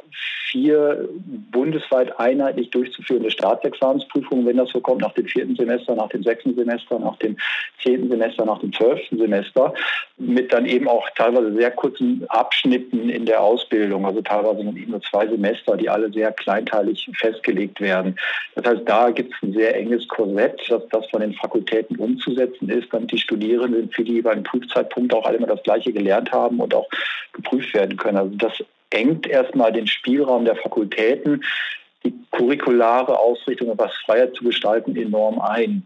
vier 0.49 1.09
bundesweit 1.51 2.17
einheitlich 2.17 2.69
durchzuführende 2.69 3.29
Staatsexamensprüfungen, 3.29 4.45
wenn 4.45 4.55
das 4.55 4.69
so 4.69 4.79
kommt, 4.79 5.01
nach 5.01 5.11
dem 5.11 5.25
vierten 5.25 5.57
Semester, 5.57 5.93
nach 5.93 6.07
dem 6.07 6.23
sechsten 6.23 6.55
Semester, 6.55 6.97
nach 6.97 7.17
dem 7.17 7.35
zehnten 7.83 8.09
Semester, 8.09 8.45
nach 8.45 8.59
dem 8.59 8.71
zwölften 8.71 9.17
Semester, 9.17 9.73
mit 10.17 10.53
dann 10.53 10.65
eben 10.65 10.87
auch 10.87 11.05
teilweise 11.17 11.53
sehr 11.53 11.71
kurzen 11.71 12.23
Abschnitten 12.29 13.09
in 13.09 13.25
der 13.25 13.41
Ausbildung, 13.41 14.05
also 14.05 14.21
teilweise 14.21 14.61
eben 14.61 14.91
nur 14.91 15.01
zwei 15.01 15.27
Semester, 15.27 15.75
die 15.75 15.89
alle 15.89 16.09
sehr 16.13 16.31
kleinteilig 16.31 17.09
festgelegt 17.17 17.81
werden. 17.81 18.15
Das 18.55 18.65
heißt, 18.65 18.83
da 18.85 19.09
gibt 19.09 19.33
es 19.33 19.43
ein 19.43 19.51
sehr 19.51 19.75
enges 19.75 20.07
Korsett, 20.07 20.61
dass 20.69 20.87
das 20.89 21.05
von 21.09 21.19
den 21.19 21.33
Fakultäten 21.33 21.97
umzusetzen 21.97 22.69
ist, 22.69 22.87
damit 22.93 23.11
die 23.11 23.17
Studierenden 23.17 23.89
für 23.89 24.05
die 24.05 24.13
jeweiligen 24.13 24.43
Prüfzeitpunkte 24.43 25.17
auch 25.17 25.25
alle 25.25 25.37
immer 25.37 25.47
das 25.47 25.63
Gleiche 25.63 25.91
gelernt 25.91 26.31
haben 26.31 26.61
und 26.61 26.73
auch 26.73 26.87
geprüft 27.33 27.73
werden 27.73 27.97
können. 27.97 28.17
Also 28.17 28.35
das 28.45 28.65
engt 28.89 29.27
erstmal 29.27 29.71
den 29.71 29.87
Spielraum 29.87 30.45
der 30.45 30.55
Fakultäten, 30.55 31.43
die 32.03 32.13
curriculare 32.31 33.17
Ausrichtung 33.17 33.71
etwas 33.71 33.91
freier 34.05 34.31
zu 34.33 34.43
gestalten, 34.43 34.95
enorm 34.95 35.39
ein. 35.39 35.85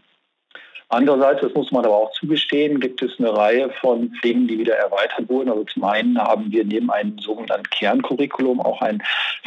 Andererseits, 0.92 1.40
das 1.40 1.54
muss 1.54 1.70
man 1.70 1.84
aber 1.84 1.96
auch 1.96 2.12
zugestehen, 2.12 2.80
gibt 2.80 3.00
es 3.00 3.12
eine 3.18 3.34
Reihe 3.34 3.70
von 3.80 4.12
Dingen, 4.24 4.48
die 4.48 4.58
wieder 4.58 4.74
erweitert 4.74 5.28
wurden. 5.28 5.48
Also 5.48 5.62
zum 5.64 5.84
einen 5.84 6.18
haben 6.18 6.50
wir 6.50 6.64
neben 6.64 6.90
einem 6.90 7.16
sogenannten 7.18 7.70
Kerncurriculum 7.70 8.60
auch 8.60 8.82
einen 8.82 9.00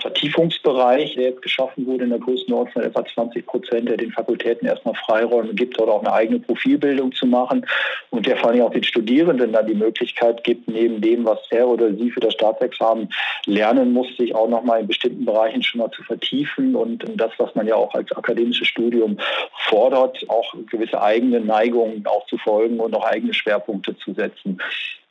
Vertiefungsbereich, 0.04 1.16
der 1.16 1.30
jetzt 1.30 1.42
geschaffen 1.42 1.88
wurde 1.88 2.04
in 2.04 2.10
der 2.10 2.20
Größenordnung 2.20 2.74
von 2.74 2.84
etwa 2.84 3.06
20 3.06 3.46
Prozent, 3.46 3.90
der 3.90 3.98
den 3.98 4.12
Fakultäten 4.12 4.68
erstmal 4.68 4.94
Freiräume 4.96 5.54
gibt, 5.54 5.80
dort 5.80 5.90
auch 5.90 6.02
eine 6.02 6.12
eigene 6.12 6.40
Profilbildung 6.40 7.14
zu 7.14 7.26
machen 7.26 7.66
und 8.10 8.26
der 8.26 8.38
vor 8.38 8.52
allem 8.52 8.62
auch 8.62 8.72
den 8.72 8.84
Studierenden 8.84 9.54
dann 9.54 9.66
die 9.66 9.74
Möglichkeit 9.74 10.44
gibt, 10.44 10.68
neben 10.68 11.00
dem, 11.00 11.26
was 11.26 11.40
er 11.50 11.68
oder 11.68 11.94
sie 11.94 12.12
für 12.12 12.20
das 12.20 12.34
Staatsexamen 12.34 13.10
lernen 13.46 13.94
muss, 13.94 14.08
sich 14.18 14.36
auch 14.36 14.50
nochmal 14.50 14.82
in 14.82 14.88
bestimmten 14.88 15.26
Bereichen 15.26 15.64
schon 15.64 15.80
mal 15.80 15.92
zu 15.92 16.04
vertiefen 16.04 16.76
und 16.76 17.06
das, 17.16 17.32
was 17.38 17.56
man 17.56 17.66
ja 17.66 17.76
auch 17.76 17.94
als 17.94 18.12
akademisches 18.12 18.68
Studium 18.68 19.18
fordert, 19.70 20.30
auch 20.30 20.54
gewisse 20.70 21.02
eigene 21.02 21.40
Neigungen 21.40 22.06
auch 22.06 22.26
zu 22.28 22.38
folgen 22.38 22.80
und 22.82 22.94
auch 22.94 23.06
eigene 23.06 23.34
Schwerpunkte 23.34 23.98
zu 23.98 24.14
setzen. 24.14 24.60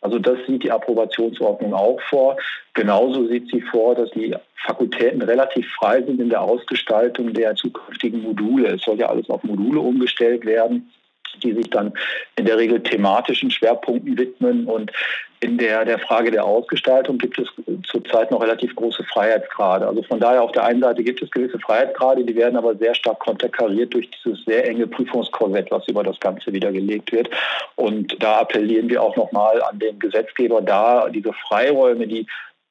Also 0.02 0.18
das 0.18 0.38
sieht 0.46 0.64
die 0.64 0.70
Approbationsordnung 0.70 1.72
auch 1.72 2.00
vor. 2.10 2.36
Genauso 2.74 3.26
sieht 3.28 3.48
sie 3.50 3.62
vor, 3.62 3.94
dass 3.94 4.10
die 4.10 4.34
Fakultäten 4.66 5.22
relativ 5.22 5.66
frei 5.78 6.02
sind 6.02 6.20
in 6.20 6.28
der 6.28 6.42
Ausgestaltung 6.42 7.32
der 7.32 7.54
zukünftigen 7.54 8.22
Module. 8.22 8.74
Es 8.74 8.82
soll 8.82 8.98
ja 8.98 9.08
alles 9.08 9.30
auf 9.30 9.42
Module 9.44 9.80
umgestellt 9.80 10.44
werden 10.44 10.92
die 11.40 11.52
sich 11.52 11.70
dann 11.70 11.92
in 12.36 12.44
der 12.44 12.58
Regel 12.58 12.82
thematischen 12.82 13.50
Schwerpunkten 13.50 14.18
widmen. 14.18 14.66
Und 14.66 14.92
in 15.40 15.58
der, 15.58 15.84
der 15.84 15.98
Frage 15.98 16.30
der 16.30 16.44
Ausgestaltung 16.44 17.18
gibt 17.18 17.38
es 17.38 17.48
zurzeit 17.84 18.30
noch 18.30 18.40
relativ 18.40 18.74
große 18.76 19.02
Freiheitsgrade. 19.04 19.86
Also 19.86 20.02
von 20.04 20.20
daher 20.20 20.42
auf 20.42 20.52
der 20.52 20.64
einen 20.64 20.80
Seite 20.80 21.02
gibt 21.02 21.20
es 21.20 21.30
gewisse 21.30 21.58
Freiheitsgrade, 21.58 22.24
die 22.24 22.36
werden 22.36 22.56
aber 22.56 22.76
sehr 22.76 22.94
stark 22.94 23.18
konterkariert 23.18 23.92
durch 23.92 24.08
dieses 24.10 24.44
sehr 24.44 24.68
enge 24.68 24.86
Prüfungskorsett, 24.86 25.70
was 25.70 25.88
über 25.88 26.04
das 26.04 26.20
Ganze 26.20 26.52
wieder 26.52 26.70
gelegt 26.70 27.12
wird. 27.12 27.28
Und 27.74 28.22
da 28.22 28.38
appellieren 28.38 28.88
wir 28.88 29.02
auch 29.02 29.16
nochmal 29.16 29.60
an 29.62 29.80
den 29.80 29.98
Gesetzgeber 29.98 30.62
da, 30.62 31.08
diese 31.08 31.32
Freiräume, 31.48 32.06
die 32.06 32.26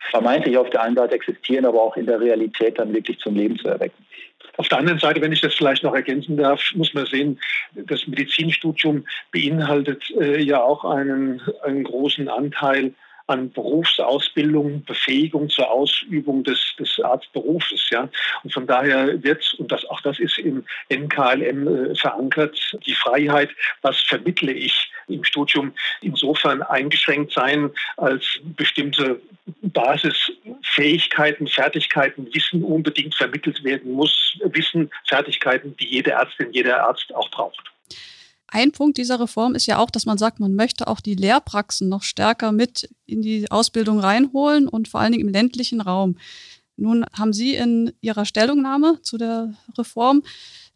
vermeintlich 0.10 0.58
auf 0.58 0.70
der 0.70 0.82
einen 0.82 0.96
Seite 0.96 1.16
existieren, 1.16 1.66
aber 1.66 1.82
auch 1.82 1.96
in 1.98 2.06
der 2.06 2.20
Realität 2.20 2.80
dann 2.80 2.94
wirklich 2.94 3.20
zum 3.20 3.36
Leben 3.36 3.58
zu 3.58 3.68
erwecken. 3.68 4.06
Auf 4.58 4.68
der 4.68 4.80
anderen 4.80 5.00
Seite, 5.00 5.22
wenn 5.22 5.32
ich 5.32 5.42
das 5.42 5.54
vielleicht 5.56 5.84
noch 5.84 5.96
ergänzen 5.96 6.38
darf, 6.38 6.62
muss 6.76 6.94
man 6.94 7.06
sehen, 7.06 7.40
das 7.74 8.06
Medizinstudium 8.08 9.06
beinhaltet 9.32 10.04
äh, 10.20 10.42
ja 10.42 10.62
auch 10.62 10.84
einen, 10.86 11.42
einen 11.64 11.84
großen 11.84 12.28
Anteil 12.28 12.94
an 13.28 13.52
Berufsausbildung, 13.52 14.84
Befähigung 14.84 15.50
zur 15.50 15.70
Ausübung 15.70 16.44
des, 16.44 16.76
des 16.80 17.00
Arztberufes. 17.00 17.90
Ja. 17.90 18.10
Und 18.44 18.54
von 18.54 18.68
daher 18.68 19.22
wird, 19.24 19.56
und 19.58 19.72
das, 19.72 19.86
auch 19.86 20.02
das 20.02 20.20
ist 20.20 20.38
im 20.38 20.64
NKLM 20.90 21.92
äh, 21.92 21.96
verankert, 21.96 22.60
die 22.86 22.96
Freiheit, 22.96 23.50
was 23.82 24.00
vermittle 24.02 24.52
ich 24.52 24.92
im 25.08 25.24
Studium, 25.24 25.74
insofern 26.02 26.62
eingeschränkt 26.62 27.34
sein, 27.34 27.70
als 27.98 28.40
bestimmte 28.44 29.20
Basisfähigkeiten, 29.62 31.48
Fertigkeiten, 31.48 32.28
Wissen 32.34 32.64
unbedingt 32.64 33.16
vermittelt 33.16 33.64
werden 33.64 33.94
muss. 33.94 34.38
Wissen, 34.44 34.90
Fertigkeiten, 35.08 35.76
die 35.78 35.88
jede 35.88 36.12
Ärztin, 36.12 36.52
jeder 36.52 36.88
Arzt 36.88 37.14
auch 37.14 37.30
braucht. 37.32 37.72
Ein 38.52 38.74
Punkt 38.74 38.98
dieser 38.98 39.20
Reform 39.20 39.56
ist 39.56 39.66
ja 39.66 39.78
auch, 39.78 39.90
dass 39.90 40.06
man 40.06 40.18
sagt, 40.18 40.42
man 40.42 40.56
möchte 40.56 40.88
auch 40.88 41.00
die 41.00 41.16
Lehrpraxen 41.16 41.88
noch 41.88 42.04
stärker 42.04 42.52
mit 42.52 42.90
in 43.06 43.22
die 43.22 43.50
Ausbildung 43.50 44.00
reinholen 44.00 44.68
und 44.68 44.90
vor 44.90 45.00
allen 45.00 45.14
Dingen 45.14 45.26
im 45.26 45.34
ländlichen 45.34 45.80
Raum. 45.80 46.18
Nun 46.76 47.06
haben 47.18 47.32
Sie 47.32 47.56
in 47.56 47.94
Ihrer 48.02 48.26
Stellungnahme 48.26 49.02
zu 49.04 49.18
der 49.18 49.54
Reform 49.78 50.24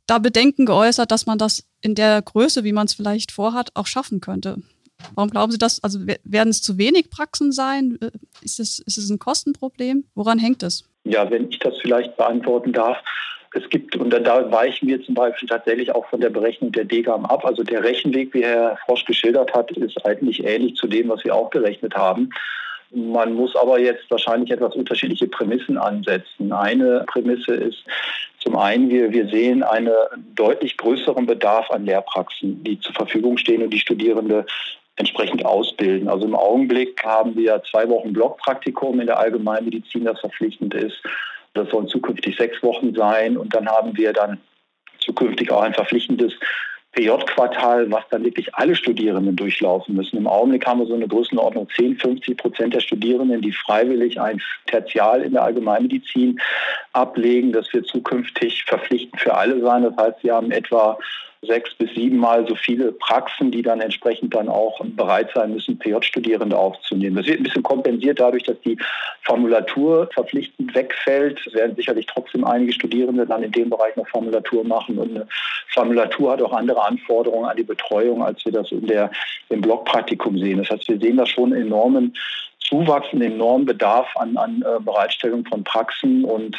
da 0.08 0.20
Bedenken 0.20 0.66
geäußert, 0.66 1.12
dass 1.12 1.26
man 1.26 1.38
das 1.38 1.68
in 1.82 1.96
der 1.96 2.22
Größe, 2.22 2.64
wie 2.64 2.74
man 2.74 2.86
es 2.86 2.94
vielleicht 2.94 3.32
vorhat, 3.32 3.72
auch 3.74 3.88
schaffen 3.88 4.22
könnte. 4.22 4.62
Warum 5.14 5.30
glauben 5.30 5.52
Sie 5.52 5.58
das? 5.58 5.84
Also 5.84 6.00
werden 6.06 6.50
es 6.50 6.62
zu 6.62 6.78
wenig 6.78 7.10
Praxen 7.10 7.52
sein? 7.52 8.00
Ist 8.42 8.62
es, 8.62 8.80
ist 8.80 8.98
es 8.98 9.10
ein 9.10 9.20
Kostenproblem? 9.20 10.06
Woran 10.16 10.40
hängt 10.40 10.64
es? 10.64 10.86
Ja, 11.04 11.30
wenn 11.30 11.50
ich 11.50 11.60
das 11.60 11.74
vielleicht 11.82 12.16
beantworten 12.16 12.72
darf. 12.72 12.98
Es 13.56 13.70
gibt, 13.70 13.96
und 13.96 14.10
da 14.10 14.52
weichen 14.52 14.90
wir 14.90 15.02
zum 15.02 15.16
Beispiel 15.16 15.48
tatsächlich 15.48 15.96
auch 15.96 16.06
von 16.08 16.20
der 16.20 16.30
Berechnung 16.30 16.74
der 16.74 16.84
DGAM 16.84 17.26
ab. 17.26 17.46
Also 17.46 17.64
der 17.64 17.84
Rechenweg, 17.84 18.34
wie 18.34 18.44
Herr 18.44 18.78
Frosch 18.86 19.06
geschildert 19.06 19.54
hat, 19.54 19.72
ist 19.72 20.06
eigentlich 20.06 20.44
ähnlich 20.44 20.76
zu 20.76 20.88
dem, 20.88 21.08
was 21.08 21.24
wir 21.24 21.34
auch 21.34 21.50
gerechnet 21.52 21.96
haben. 21.96 22.32
Man 22.92 23.34
muss 23.34 23.56
aber 23.56 23.80
jetzt 23.80 24.12
wahrscheinlich 24.12 24.52
etwas 24.52 24.76
unterschiedliche 24.76 25.28
Prämissen 25.28 25.78
ansetzen. 25.78 26.52
Eine 26.52 27.06
Prämisse 27.08 27.54
ist 27.54 27.84
zum 28.40 28.58
einen, 28.58 28.90
wir, 28.90 29.12
wir 29.12 29.28
sehen 29.30 29.64
einen 29.64 29.90
deutlich 30.36 30.76
größeren 30.76 31.26
Bedarf 31.26 31.72
an 31.72 31.86
Lehrpraxen, 31.86 32.62
die 32.64 32.80
zur 32.80 32.94
Verfügung 32.94 33.38
stehen 33.38 33.64
und 33.64 33.72
die 33.72 33.80
Studierende 33.80 34.46
entsprechend 34.98 35.46
ausbilden. 35.46 36.10
Also 36.10 36.26
im 36.26 36.36
Augenblick 36.36 37.04
haben 37.04 37.36
wir 37.36 37.62
zwei 37.72 37.88
Wochen 37.90 38.14
Blockpraktikum 38.14 39.00
in 39.00 39.08
der 39.08 39.20
Allgemeinmedizin, 39.20 40.06
das 40.06 40.20
verpflichtend 40.20 40.74
ist. 40.74 41.02
Das 41.56 41.70
sollen 41.70 41.88
zukünftig 41.88 42.38
sechs 42.38 42.62
Wochen 42.62 42.94
sein. 42.94 43.38
Und 43.38 43.56
dann 43.56 43.68
haben 43.68 43.98
wir 43.98 44.14
dann 44.14 44.40
zukünftig 45.00 45.52
auch 45.52 45.62
ein 45.62 45.74
verpflichtendes 45.74 46.34
PJ-Quartal, 46.96 47.92
was 47.92 48.04
dann 48.10 48.24
wirklich 48.24 48.56
alle 48.56 48.76
Studierenden 48.76 49.36
durchlaufen 49.36 49.96
müssen. 49.96 50.18
Im 50.18 50.28
Augenblick 50.28 50.66
haben 50.66 50.80
wir 50.80 50.88
so 50.88 50.94
eine 50.94 51.08
Größenordnung 51.08 51.68
10, 51.76 51.98
50 51.98 52.38
Prozent 52.38 52.74
der 52.74 52.80
Studierenden, 52.80 53.42
die 53.42 53.52
freiwillig 53.52 54.20
ein 54.20 54.42
Tertial 54.68 55.22
in 55.22 55.34
der 55.34 55.44
Allgemeinmedizin 55.44 56.40
ablegen. 56.94 57.52
Das 57.52 57.74
wird 57.74 57.88
zukünftig 57.88 58.64
verpflichtend 58.66 59.20
für 59.20 59.36
alle 59.36 59.60
sein. 59.62 59.84
Das 59.84 59.98
heißt, 59.98 60.24
wir 60.24 60.36
haben 60.36 60.52
etwa 60.52 60.98
sechs 61.46 61.74
bis 61.76 61.94
siebenmal 61.94 62.48
so 62.48 62.56
viele 62.56 62.92
Praxen, 62.92 63.52
die 63.52 63.62
dann 63.62 63.82
entsprechend 63.82 64.34
dann 64.34 64.50
auch 64.50 64.80
bereit 64.84 65.30
sein 65.34 65.54
müssen, 65.54 65.78
PJ-Studierende 65.78 66.58
aufzunehmen. 66.58 67.16
Das 67.16 67.26
wird 67.28 67.40
ein 67.40 67.44
bisschen 67.44 67.64
kompensiert 67.64 68.20
dadurch, 68.20 68.44
dass 68.44 68.60
die 68.62 68.78
Formulatur 69.24 70.10
verpflichtend 70.14 70.76
wegfällt. 70.76 71.40
Es 71.46 71.54
werden 71.54 71.76
sicherlich 71.76 72.06
trotzdem 72.06 72.44
einige 72.46 72.74
Studierende 72.74 73.26
dann 73.26 73.44
in 73.44 73.52
dem 73.52 73.70
Bereich 73.70 73.96
noch 73.96 74.08
Formulatur 74.08 74.64
machen. 74.64 74.98
Und 74.98 75.12
eine 75.12 75.28
Formulatur 75.74 76.34
hat 76.34 76.42
auch 76.42 76.54
andere 76.54 76.84
Anforderungen 76.84 77.46
an 77.46 77.58
die 77.58 77.64
Betreuung, 77.64 78.24
als 78.24 78.44
wir 78.46 78.52
das 78.52 78.72
in 78.72 78.88
der, 78.88 79.12
im 79.50 79.62
Blockpraktikum 79.62 80.38
sehen. 80.38 80.60
Das 80.60 80.70
heißt, 80.70 80.88
wir 80.90 81.00
sehen 81.00 81.18
da 81.18 81.26
schon 81.26 81.54
enormen 81.54 82.16
Zuwachs, 82.60 83.08
einen 83.12 83.34
enormen 83.34 83.66
Bedarf 83.66 84.08
an, 84.16 84.38
an 84.38 84.64
äh, 84.64 84.80
Bereitstellung 84.80 85.46
von 85.46 85.64
Praxen 85.64 86.24
und 86.24 86.56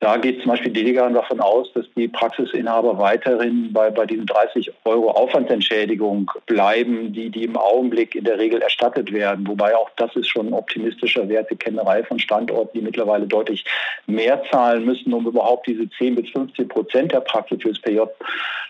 Da 0.00 0.18
geht 0.18 0.42
zum 0.42 0.50
Beispiel 0.50 0.72
Delegan 0.72 1.14
davon 1.14 1.40
aus, 1.40 1.72
dass 1.72 1.86
die 1.96 2.06
Praxisinhaber 2.06 2.98
weiterhin 2.98 3.72
bei, 3.72 3.90
bei 3.90 4.04
diesen 4.04 4.26
30 4.26 4.70
Euro 4.84 5.10
Aufwandsentschädigung 5.10 6.30
bleiben, 6.44 7.14
die, 7.14 7.30
die 7.30 7.44
im 7.44 7.56
Augenblick 7.56 8.14
in 8.14 8.24
der 8.24 8.38
Regel 8.38 8.60
erstattet 8.60 9.10
werden. 9.10 9.48
Wobei 9.48 9.74
auch 9.74 9.88
das 9.96 10.14
ist 10.14 10.28
schon 10.28 10.48
ein 10.48 10.52
optimistischer 10.52 11.26
Wert. 11.30 11.48
Wir 11.48 11.56
kennen 11.56 11.78
eine 11.78 11.88
Reihe 11.88 12.04
von 12.04 12.18
Standorten, 12.18 12.78
die 12.78 12.84
mittlerweile 12.84 13.26
deutlich 13.26 13.64
mehr 14.06 14.42
zahlen 14.50 14.84
müssen, 14.84 15.14
um 15.14 15.26
überhaupt 15.26 15.66
diese 15.66 15.88
10 15.88 16.14
bis 16.16 16.28
15 16.30 16.68
Prozent 16.68 17.12
der 17.12 17.20
Praxis 17.20 17.62
fürs 17.62 17.80
PJ 17.80 18.00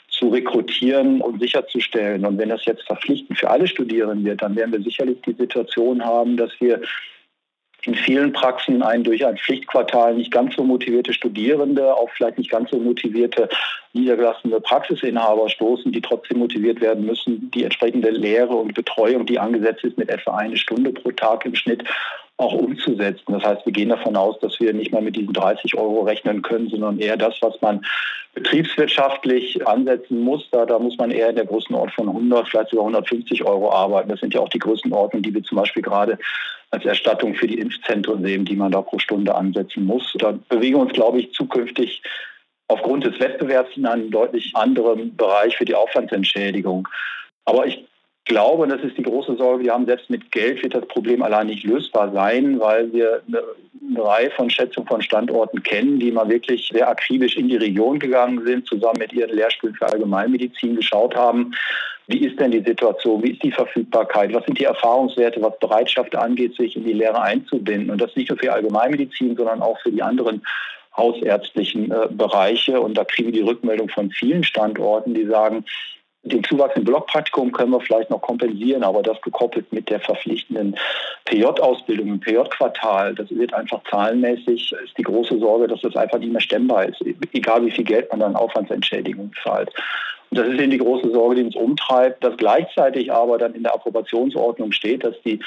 zu 0.09 0.29
rekrutieren 0.29 1.21
und 1.21 1.41
sicherzustellen. 1.41 2.25
Und 2.25 2.39
wenn 2.39 2.51
das 2.51 2.65
jetzt 2.67 2.85
verpflichtend 2.85 3.37
für 3.37 3.51
alle 3.51 3.67
Studierenden 3.67 4.25
wird, 4.25 4.43
dann 4.43 4.55
werden 4.55 4.73
wir 4.73 4.81
sicherlich 4.81 5.21
die 5.23 5.35
Situation 5.35 6.05
haben, 6.05 6.37
dass 6.37 6.53
wir 6.61 6.81
in 7.87 7.95
vielen 7.95 8.33
Praxen 8.33 8.83
ein 8.83 9.05
durch 9.05 9.25
ein 9.25 9.37
Pflichtquartal 9.37 10.15
nicht 10.15 10.31
ganz 10.31 10.57
so 10.57 10.65
motivierte 10.65 11.13
Studierende 11.13 11.95
auf 11.95 12.11
vielleicht 12.13 12.39
nicht 12.39 12.51
ganz 12.51 12.71
so 12.71 12.79
motivierte 12.79 13.49
niedergelassene 13.93 14.61
Praxisinhaber 14.61 15.49
stoßen, 15.49 15.93
die 15.93 16.01
trotzdem 16.01 16.39
motiviert 16.39 16.81
werden 16.81 17.07
müssen, 17.07 17.51
die 17.51 17.65
entsprechende 17.65 18.11
Lehre 18.11 18.55
und 18.55 18.75
Betreuung, 18.75 19.27
die 19.27 19.39
angesetzt 19.39 19.85
ist 19.85 19.99
mit 19.99 20.11
etwa 20.11 20.37
eine 20.37 20.57
Stunde 20.57 20.93
pro 20.93 21.11
Tag 21.13 21.47
im 21.47 21.55
Schnitt, 21.55 21.85
auch 22.39 22.53
umzusetzen. 22.53 23.33
Das 23.33 23.43
heißt, 23.43 23.65
wir 23.65 23.73
gehen 23.73 23.89
davon 23.89 24.15
aus, 24.15 24.39
dass 24.41 24.61
wir 24.61 24.73
nicht 24.75 24.93
mal 24.93 25.01
mit 25.01 25.17
diesen 25.17 25.33
30 25.33 25.75
Euro 25.77 26.03
rechnen 26.03 26.43
können, 26.43 26.69
sondern 26.69 26.99
eher 26.99 27.17
das, 27.17 27.35
was 27.41 27.61
man 27.63 27.85
betriebswirtschaftlich 28.35 29.67
ansetzen 29.67 30.21
muss. 30.21 30.47
Da, 30.51 30.67
da 30.67 30.79
muss 30.79 30.99
man 30.99 31.11
eher 31.11 31.31
in 31.31 31.37
der 31.37 31.47
Größenordnung 31.47 31.95
von 31.95 32.09
100, 32.09 32.49
vielleicht 32.49 32.71
sogar 32.71 32.85
150 32.85 33.45
Euro 33.45 33.73
arbeiten. 33.73 34.11
Das 34.11 34.21
sind 34.21 34.35
ja 34.35 34.41
auch 34.41 34.51
die 34.51 34.59
Größenordnungen, 34.59 35.23
die 35.23 35.35
wir 35.35 35.43
zum 35.45 35.57
Beispiel 35.57 35.83
gerade 35.83 36.19
als 36.71 36.85
Erstattung 36.85 37.35
für 37.35 37.47
die 37.47 37.59
Impfzentren 37.59 38.23
sehen, 38.23 38.45
die 38.45 38.57
man 38.57 38.73
da 38.73 38.83
pro 38.83 38.99
Stunde 38.99 39.35
ansetzen 39.35 39.85
muss. 39.85 40.15
Da 40.19 40.39
bewegen 40.49 40.77
wir 40.77 40.83
uns, 40.83 40.93
glaube 40.93 41.21
ich, 41.21 41.33
zukünftig 41.33 42.03
aufgrund 42.69 43.05
des 43.05 43.19
Wettbewerbs 43.21 43.77
in 43.77 43.87
einen 43.87 44.11
deutlich 44.11 44.55
anderen 44.55 45.17
Bereich 45.17 45.57
für 45.57 45.65
die 45.65 45.75
Aufwandsentschädigung. 45.75 46.89
Aber 47.45 47.67
ich 47.67 47.85
glaube, 48.27 48.67
das 48.67 48.83
ist 48.83 48.99
die 48.99 49.03
große 49.03 49.37
Sorge, 49.37 49.65
wir 49.65 49.73
haben 49.73 49.87
selbst 49.87 50.11
mit 50.11 50.31
Geld 50.31 50.63
wird 50.63 50.75
das 50.75 50.87
Problem 50.87 51.23
allein 51.23 51.47
nicht 51.47 51.65
lösbar 51.65 52.13
sein, 52.13 52.61
weil 52.61 52.93
wir 52.93 53.23
eine, 53.27 53.43
Reihe 53.97 54.31
von 54.33 54.51
Schätzungen 54.51 54.89
von 54.89 55.01
Standorten 55.01 55.63
kennen, 55.63 56.01
die 56.01 56.11
mal 56.11 56.29
wirklich 56.29 56.69
sehr 56.73 56.89
akribisch 56.89 57.37
in 57.37 57.49
die 57.49 57.57
Region 57.57 58.01
gegangen 58.01 58.45
sind, 58.45 58.67
zusammen 58.67 58.99
mit 58.99 59.13
ihren 59.13 59.35
Lehrstühlen 59.35 59.77
für 59.77 59.87
Allgemeinmedizin 59.87 60.75
geschaut 60.75 61.15
haben, 61.15 61.53
wie 62.09 62.25
ist 62.27 62.39
denn 62.39 62.51
die 62.51 62.63
Situation, 62.63 63.23
wie 63.23 63.33
ist 63.33 63.43
die 63.43 63.53
Verfügbarkeit, 63.53 64.33
was 64.35 64.45
sind 64.45 64.59
die 64.59 64.65
Erfahrungswerte, 64.65 65.41
was 65.43 65.59
Bereitschaft 65.59 66.15
angeht, 66.17 66.57
sich 66.57 66.77
in 66.77 66.85
die 66.85 66.93
Lehre 66.93 67.21
einzubinden. 67.21 67.91
Und 67.91 68.01
das 68.01 68.15
nicht 68.17 68.29
nur 68.29 68.39
für 68.39 68.53
Allgemeinmedizin, 68.53 69.37
sondern 69.37 69.63
auch 69.63 69.79
für 69.81 69.91
die 69.91 70.03
anderen 70.03 70.43
hausärztlichen 70.97 71.91
äh, 71.91 72.09
Bereiche. 72.11 72.81
Und 72.81 72.97
da 72.97 73.05
kriegen 73.05 73.33
wir 73.33 73.41
die 73.41 73.49
Rückmeldung 73.49 73.89
von 73.89 74.11
vielen 74.11 74.45
Standorten, 74.45 75.15
die 75.15 75.27
sagen, 75.27 75.65
den 76.27 76.45
Zuwachs 76.45 76.77
im 76.77 76.85
Blockpraktikum 76.85 77.53
können 77.53 77.71
wir 77.71 77.81
vielleicht 77.81 78.11
noch 78.11 78.21
kompensieren, 78.21 78.83
aber 78.83 79.03
das 79.03 79.21
gekoppelt 79.23 79.73
mit 79.73 79.89
der 79.89 80.01
verpflichtenden 80.01 80.77
PJ-Ausbildung 81.25 82.09
im 82.09 82.21
PJ-Quartal, 82.21 83.15
das 83.15 83.31
wird 83.31 83.55
einfach 83.55 83.81
zahlenmäßig, 83.91 84.73
ist 84.73 84.99
die 84.99 85.03
große 85.03 85.39
Sorge, 85.39 85.69
dass 85.69 85.81
das 85.81 85.97
einfach 85.97 86.19
nicht 86.19 86.33
mehr 86.33 86.41
stemmbar 86.41 86.87
ist, 86.87 87.01
egal 87.33 87.65
wie 87.65 87.71
viel 87.71 87.85
Geld 87.85 88.11
man 88.11 88.21
dann 88.21 88.37
Aufwandsentschädigung 88.37 89.33
zahlt. 89.43 89.71
Das 90.31 90.49
ist 90.49 90.61
eben 90.61 90.71
die 90.71 90.79
große 90.79 91.11
Sorge, 91.13 91.37
die 91.37 91.43
uns 91.45 91.57
umtreibt, 91.57 92.23
dass 92.23 92.37
gleichzeitig 92.37 93.13
aber 93.13 93.39
dann 93.39 93.55
in 93.55 93.63
der 93.63 93.75
Approbationsordnung 93.75 94.73
steht, 94.73 95.05
dass 95.05 95.15
die, 95.23 95.39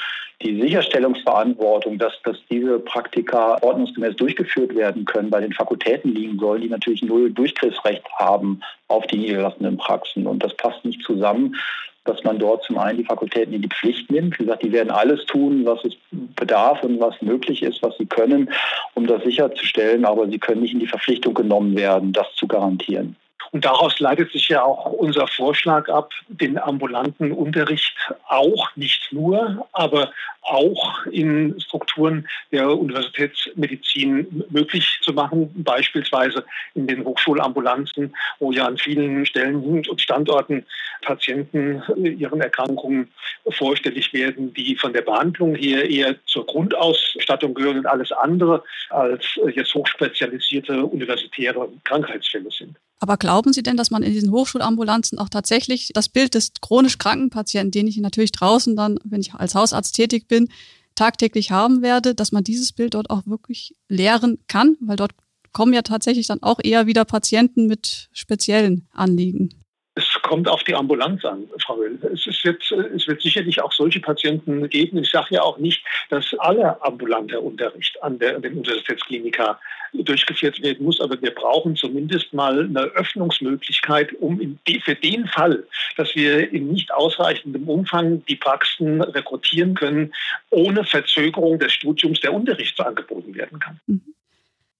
die 0.42 0.60
Sicherstellungsverantwortung, 0.60 1.98
dass, 1.98 2.14
dass 2.24 2.38
diese 2.50 2.78
Praktika 2.78 3.58
ordnungsgemäß 3.60 4.16
durchgeführt 4.16 4.74
werden 4.74 5.04
können, 5.04 5.30
bei 5.30 5.40
den 5.40 5.52
Fakultäten 5.52 6.14
liegen 6.14 6.38
soll, 6.38 6.60
die 6.60 6.68
natürlich 6.68 7.02
null 7.02 7.30
Durchgriffsrecht 7.30 8.04
haben 8.18 8.60
auf 8.88 9.06
die 9.06 9.18
niedergelassenen 9.18 9.76
Praxen. 9.76 10.26
Und 10.26 10.42
das 10.42 10.54
passt 10.54 10.84
nicht 10.84 11.02
zusammen 11.02 11.56
dass 12.04 12.24
man 12.24 12.38
dort 12.38 12.64
zum 12.64 12.78
einen 12.78 12.98
die 12.98 13.04
Fakultäten 13.04 13.52
in 13.52 13.62
die 13.62 13.68
Pflicht 13.68 14.10
nimmt. 14.10 14.38
Wie 14.38 14.44
gesagt, 14.44 14.62
die 14.62 14.72
werden 14.72 14.90
alles 14.90 15.24
tun, 15.26 15.64
was 15.66 15.84
es 15.84 15.94
bedarf 16.10 16.82
und 16.82 16.98
was 16.98 17.20
möglich 17.20 17.62
ist, 17.62 17.82
was 17.82 17.96
sie 17.98 18.06
können, 18.06 18.50
um 18.94 19.06
das 19.06 19.22
sicherzustellen, 19.22 20.04
aber 20.04 20.28
sie 20.28 20.38
können 20.38 20.62
nicht 20.62 20.72
in 20.72 20.80
die 20.80 20.86
Verpflichtung 20.86 21.34
genommen 21.34 21.76
werden, 21.76 22.12
das 22.12 22.26
zu 22.36 22.46
garantieren. 22.46 23.16
Und 23.52 23.64
daraus 23.64 23.98
leitet 23.98 24.30
sich 24.32 24.48
ja 24.48 24.62
auch 24.62 24.86
unser 24.92 25.26
Vorschlag 25.26 25.88
ab, 25.88 26.12
den 26.28 26.56
ambulanten 26.56 27.32
Unterricht 27.32 27.96
auch, 28.28 28.70
nicht 28.76 29.12
nur, 29.12 29.66
aber 29.72 30.12
auch 30.42 31.04
in 31.06 31.60
Strukturen 31.60 32.28
der 32.52 32.70
Universitätsmedizin 32.70 34.44
möglich 34.50 35.00
zu 35.02 35.12
machen, 35.12 35.50
beispielsweise 35.64 36.44
in 36.74 36.86
den 36.86 37.04
Hochschulambulanzen, 37.04 38.14
wo 38.38 38.52
ja 38.52 38.66
an 38.66 38.78
vielen 38.78 39.26
Stellen 39.26 39.56
und 39.88 40.00
Standorten 40.00 40.64
Patienten 41.02 41.82
ihren 41.96 42.40
Erkrankungen 42.40 43.08
vorstellig 43.50 44.12
werden, 44.12 44.54
die 44.54 44.76
von 44.76 44.92
der 44.92 45.02
Behandlung 45.02 45.54
her 45.54 45.88
eher 45.88 46.14
zur 46.26 46.46
Grundausstattung 46.46 47.54
gehören 47.54 47.78
und 47.78 47.86
alles 47.86 48.12
andere 48.12 48.62
als 48.90 49.24
jetzt 49.54 49.74
hochspezialisierte 49.74 50.84
universitäre 50.84 51.68
Krankheitsfälle 51.84 52.50
sind. 52.50 52.76
Aber 53.00 53.16
glauben 53.16 53.54
Sie 53.54 53.62
denn, 53.62 53.78
dass 53.78 53.90
man 53.90 54.02
in 54.02 54.12
diesen 54.12 54.30
Hochschulambulanzen 54.30 55.18
auch 55.18 55.30
tatsächlich 55.30 55.90
das 55.94 56.10
Bild 56.10 56.34
des 56.34 56.52
chronisch 56.60 56.98
kranken 56.98 57.30
Patienten, 57.30 57.72
den 57.72 57.86
ich 57.86 57.96
natürlich 57.96 58.30
draußen 58.30 58.76
dann, 58.76 58.98
wenn 59.04 59.22
ich 59.22 59.32
als 59.32 59.54
Hausarzt 59.54 59.96
tätig 59.96 60.28
bin, 60.28 60.48
tagtäglich 60.94 61.50
haben 61.50 61.80
werde, 61.80 62.14
dass 62.14 62.30
man 62.30 62.44
dieses 62.44 62.72
Bild 62.72 62.92
dort 62.92 63.08
auch 63.08 63.26
wirklich 63.26 63.74
lehren 63.88 64.38
kann? 64.48 64.76
Weil 64.80 64.96
dort 64.96 65.12
kommen 65.52 65.72
ja 65.72 65.80
tatsächlich 65.80 66.26
dann 66.26 66.42
auch 66.42 66.60
eher 66.62 66.86
wieder 66.86 67.06
Patienten 67.06 67.66
mit 67.66 68.10
speziellen 68.12 68.86
Anliegen. 68.92 69.54
Es 69.96 70.06
kommt 70.22 70.48
auf 70.48 70.62
die 70.62 70.74
Ambulanz 70.74 71.24
an, 71.24 71.48
Frau 71.58 71.76
Höll. 71.76 71.98
Es, 72.12 72.26
es, 72.26 72.44
wird, 72.44 73.20
sicherlich 73.20 73.60
auch 73.60 73.72
solche 73.72 74.00
Patienten 74.00 74.68
geben. 74.68 74.98
Ich 74.98 75.10
sage 75.10 75.34
ja 75.34 75.42
auch 75.42 75.58
nicht, 75.58 75.84
dass 76.10 76.32
aller 76.38 76.78
ambulanter 76.84 77.42
Unterricht 77.42 78.00
an, 78.02 78.18
der, 78.18 78.36
an 78.36 78.42
den 78.42 78.58
Universitätsklinika 78.58 79.58
durchgeführt 79.92 80.62
werden 80.62 80.84
muss, 80.84 81.00
aber 81.00 81.20
wir 81.20 81.34
brauchen 81.34 81.74
zumindest 81.74 82.32
mal 82.32 82.64
eine 82.64 82.82
Öffnungsmöglichkeit, 82.82 84.12
um 84.20 84.58
die, 84.68 84.80
für 84.80 84.94
den 84.94 85.26
Fall, 85.26 85.66
dass 85.96 86.14
wir 86.14 86.52
in 86.52 86.68
nicht 86.68 86.92
ausreichendem 86.94 87.68
Umfang 87.68 88.24
die 88.26 88.36
Praxen 88.36 89.02
rekrutieren 89.02 89.74
können, 89.74 90.12
ohne 90.50 90.84
Verzögerung 90.84 91.58
des 91.58 91.72
Studiums 91.72 92.20
der 92.20 92.32
Unterricht 92.32 92.80
angeboten 92.80 93.34
werden 93.34 93.58
kann. 93.58 93.80
Mhm. 93.86 94.14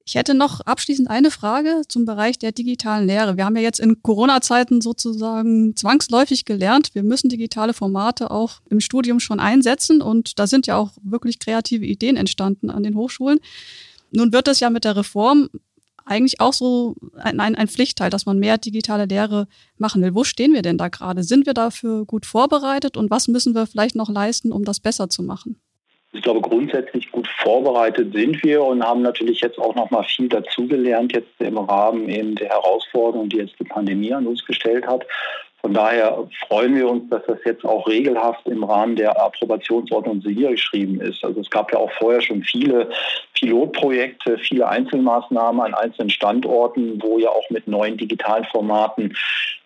Ich 0.05 0.15
hätte 0.15 0.35
noch 0.35 0.61
abschließend 0.61 1.09
eine 1.09 1.31
Frage 1.31 1.83
zum 1.87 2.05
Bereich 2.05 2.39
der 2.39 2.53
digitalen 2.53 3.07
Lehre. 3.07 3.37
Wir 3.37 3.45
haben 3.45 3.57
ja 3.57 3.63
jetzt 3.63 3.81
in 3.81 4.03
Corona-Zeiten 4.03 4.81
sozusagen 4.81 5.77
zwangsläufig 5.77 6.45
gelernt, 6.45 6.95
wir 6.95 7.03
müssen 7.03 7.29
digitale 7.29 7.75
Formate 7.75 8.31
auch 8.31 8.61
im 8.71 8.81
Studium 8.81 9.21
schon 9.21 9.41
einsetzen 9.41 10.03
und 10.03 10.39
da 10.39 10.47
sind 10.47 10.67
ja 10.67 10.77
auch 10.77 10.93
wirklich 11.03 11.39
kreative 11.39 11.85
Ideen 11.85 12.17
entstanden 12.17 12.71
an 12.71 12.83
den 12.83 12.97
Hochschulen. 12.97 13.41
Nun 14.11 14.33
wird 14.33 14.49
es 14.49 14.59
ja 14.61 14.71
mit 14.71 14.85
der 14.85 14.97
Reform 14.97 15.49
eigentlich 16.05 16.41
auch 16.41 16.53
so 16.53 16.97
ein, 17.15 17.39
ein, 17.39 17.55
ein 17.55 17.69
Pflichtteil, 17.69 18.11
dass 18.11 18.27
man 18.27 18.39
mehr 18.39 18.59
digitale 18.59 19.05
Lehre 19.05 19.47
machen 19.79 20.03
will. 20.03 20.15
Wo 20.15 20.25
stehen 20.25 20.53
wir 20.53 20.63
denn 20.63 20.79
da 20.79 20.89
gerade? 20.89 21.23
Sind 21.23 21.47
wir 21.47 21.55
dafür 21.55 22.05
gut 22.05 22.27
vorbereitet 22.27 22.97
und 22.97 23.11
was 23.11 23.29
müssen 23.29 23.55
wir 23.55 23.67
vielleicht 23.67 23.95
noch 23.95 24.09
leisten, 24.09 24.51
um 24.51 24.65
das 24.65 24.81
besser 24.81 25.09
zu 25.09 25.23
machen? 25.23 25.61
Ich 26.13 26.23
glaube, 26.23 26.41
grundsätzlich 26.41 27.11
gut 27.13 27.29
vorbereitet 27.29 28.13
sind 28.13 28.43
wir 28.43 28.65
und 28.65 28.85
haben 28.85 29.03
natürlich 29.03 29.41
jetzt 29.41 29.59
auch 29.59 29.75
noch 29.77 29.91
mal 29.91 30.03
viel 30.03 30.29
dazugelernt, 30.29 31.13
jetzt 31.13 31.31
im 31.39 31.57
Rahmen 31.57 32.09
eben 32.09 32.35
der 32.35 32.49
Herausforderungen, 32.49 33.29
die 33.29 33.37
jetzt 33.37 33.59
die 33.61 33.65
Pandemie 33.65 34.13
an 34.13 34.27
uns 34.27 34.45
gestellt 34.45 34.87
hat. 34.87 35.07
Von 35.61 35.75
daher 35.75 36.27
freuen 36.49 36.75
wir 36.75 36.89
uns, 36.89 37.09
dass 37.11 37.23
das 37.27 37.39
jetzt 37.45 37.65
auch 37.65 37.87
regelhaft 37.87 38.47
im 38.47 38.65
Rahmen 38.65 38.97
der 38.97 39.23
Approbationsordnung 39.23 40.19
niedergeschrieben 40.19 41.01
ist. 41.01 41.23
Also 41.23 41.41
es 41.41 41.51
gab 41.51 41.71
ja 41.71 41.79
auch 41.79 41.93
vorher 41.93 42.23
schon 42.23 42.43
viele 42.43 42.89
Pilotprojekte, 43.35 44.39
viele 44.39 44.67
Einzelmaßnahmen 44.69 45.61
an 45.61 45.75
einzelnen 45.75 46.11
Standorten, 46.11 47.01
wo 47.03 47.19
ja 47.19 47.29
auch 47.29 47.49
mit 47.51 47.69
neuen 47.69 47.99
digitalen 47.99 48.45
Formaten 48.47 49.15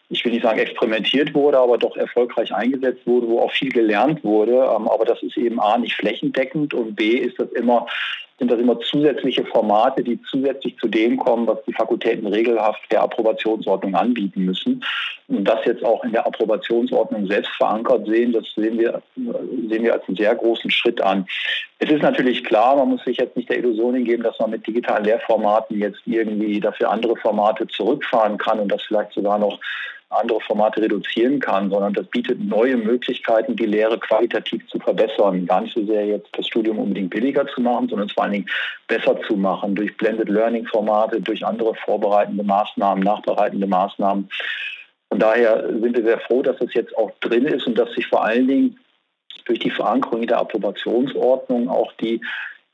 ich 0.09 0.25
will 0.25 0.33
nicht 0.33 0.43
sagen 0.43 0.59
experimentiert 0.59 1.35
wurde, 1.35 1.59
aber 1.59 1.79
doch 1.79 1.97
erfolgreich 1.97 2.55
eingesetzt 2.55 3.07
wurde, 3.07 3.29
wo 3.29 3.41
auch 3.41 3.53
viel 3.53 3.71
gelernt 3.71 4.23
wurde. 4.23 4.53
Ähm, 4.53 4.89
aber 4.89 5.05
das 5.05 5.23
ist 5.23 5.37
eben 5.37 5.61
A 5.61 5.79
nicht 5.79 5.97
flächendeckend 5.97 6.75
und 6.75 6.95
B 6.95 7.17
ist 7.17 7.39
das 7.39 7.51
immer 7.53 7.87
sind 8.39 8.51
das 8.51 8.59
immer 8.59 8.79
zusätzliche 8.81 9.45
Formate, 9.45 10.03
die 10.03 10.21
zusätzlich 10.31 10.77
zu 10.79 10.89
dem 10.89 11.17
kommen, 11.17 11.47
was 11.47 11.63
die 11.67 11.73
Fakultäten 11.73 12.27
regelhaft 12.27 12.81
der 12.91 13.03
Approbationsordnung 13.03 13.95
anbieten 13.95 14.45
müssen. 14.45 14.85
Und 15.29 15.45
das 15.45 15.65
jetzt 15.65 15.85
auch 15.85 16.03
in 16.05 16.13
der 16.13 16.27
Approbationsordnung 16.27 17.27
selbst 17.27 17.51
verankert 17.57 18.07
sehen, 18.07 18.33
das 18.33 18.45
sehen 18.55 18.79
wir, 18.79 19.01
sehen 19.15 19.85
wir 19.85 19.93
als 19.93 20.07
einen 20.09 20.17
sehr 20.17 20.35
großen 20.35 20.71
Schritt 20.71 21.01
an. 21.01 21.27
Es 21.79 21.91
ist 21.91 22.03
natürlich 22.03 22.45
klar, 22.45 22.77
man 22.77 22.89
muss 22.89 23.05
sich 23.05 23.19
jetzt 23.19 23.37
nicht 23.37 23.49
der 23.49 23.59
Illusion 23.59 23.95
hingeben, 23.95 24.25
dass 24.25 24.39
man 24.41 24.51
mit 24.51 24.67
digitalen 24.67 25.05
Lehrformaten 25.05 25.79
jetzt 25.79 26.01
irgendwie 26.05 26.59
dafür 26.61 26.91
andere 26.91 27.17
Formate 27.17 27.67
zurückfahren 27.69 28.37
kann 28.37 28.59
und 28.59 28.69
das 28.69 28.83
vielleicht 28.83 29.13
sogar 29.13 29.39
noch 29.39 29.59
andere 30.15 30.41
Formate 30.41 30.83
reduzieren 30.83 31.41
kann, 31.41 31.71
sondern 31.71 31.93
das 31.93 32.07
bietet 32.07 32.41
neue 32.41 32.77
Möglichkeiten, 32.77 33.57
die 33.57 33.67
Lehre 33.67 33.99
qualitativ 33.99 34.67
zu 34.69 34.79
verbessern. 34.79 35.47
Gar 35.47 35.63
nicht 35.63 35.75
so 35.75 35.85
sehr 35.85 36.07
jetzt 36.07 36.29
das 36.33 36.47
Studium 36.47 36.79
unbedingt 36.79 37.11
billiger 37.11 37.47
zu 37.49 37.61
machen, 37.61 37.89
sondern 37.89 38.09
vor 38.09 38.25
allen 38.25 38.33
Dingen 38.33 38.51
besser 38.89 39.21
zu 39.23 39.37
machen 39.37 39.75
durch 39.75 39.97
Blended 39.97 40.29
Learning 40.29 40.67
Formate, 40.67 41.21
durch 41.21 41.45
andere 41.45 41.75
vorbereitende 41.85 42.45
Maßnahmen, 42.45 43.03
nachbereitende 43.03 43.67
Maßnahmen. 43.67 44.29
Von 45.09 45.19
daher 45.19 45.69
sind 45.69 45.97
wir 45.97 46.03
sehr 46.03 46.21
froh, 46.21 46.43
dass 46.43 46.59
das 46.59 46.75
jetzt 46.75 46.97
auch 46.97 47.11
drin 47.21 47.47
ist 47.47 47.67
und 47.67 47.79
dass 47.79 47.93
sich 47.93 48.07
vor 48.07 48.25
allen 48.25 48.49
Dingen 48.49 48.81
durch 49.45 49.59
die 49.59 49.71
Verankerung 49.71 50.23
in 50.23 50.29
der 50.29 50.39
Approbationsordnung 50.39 51.69
auch 51.69 51.93
die 51.95 52.21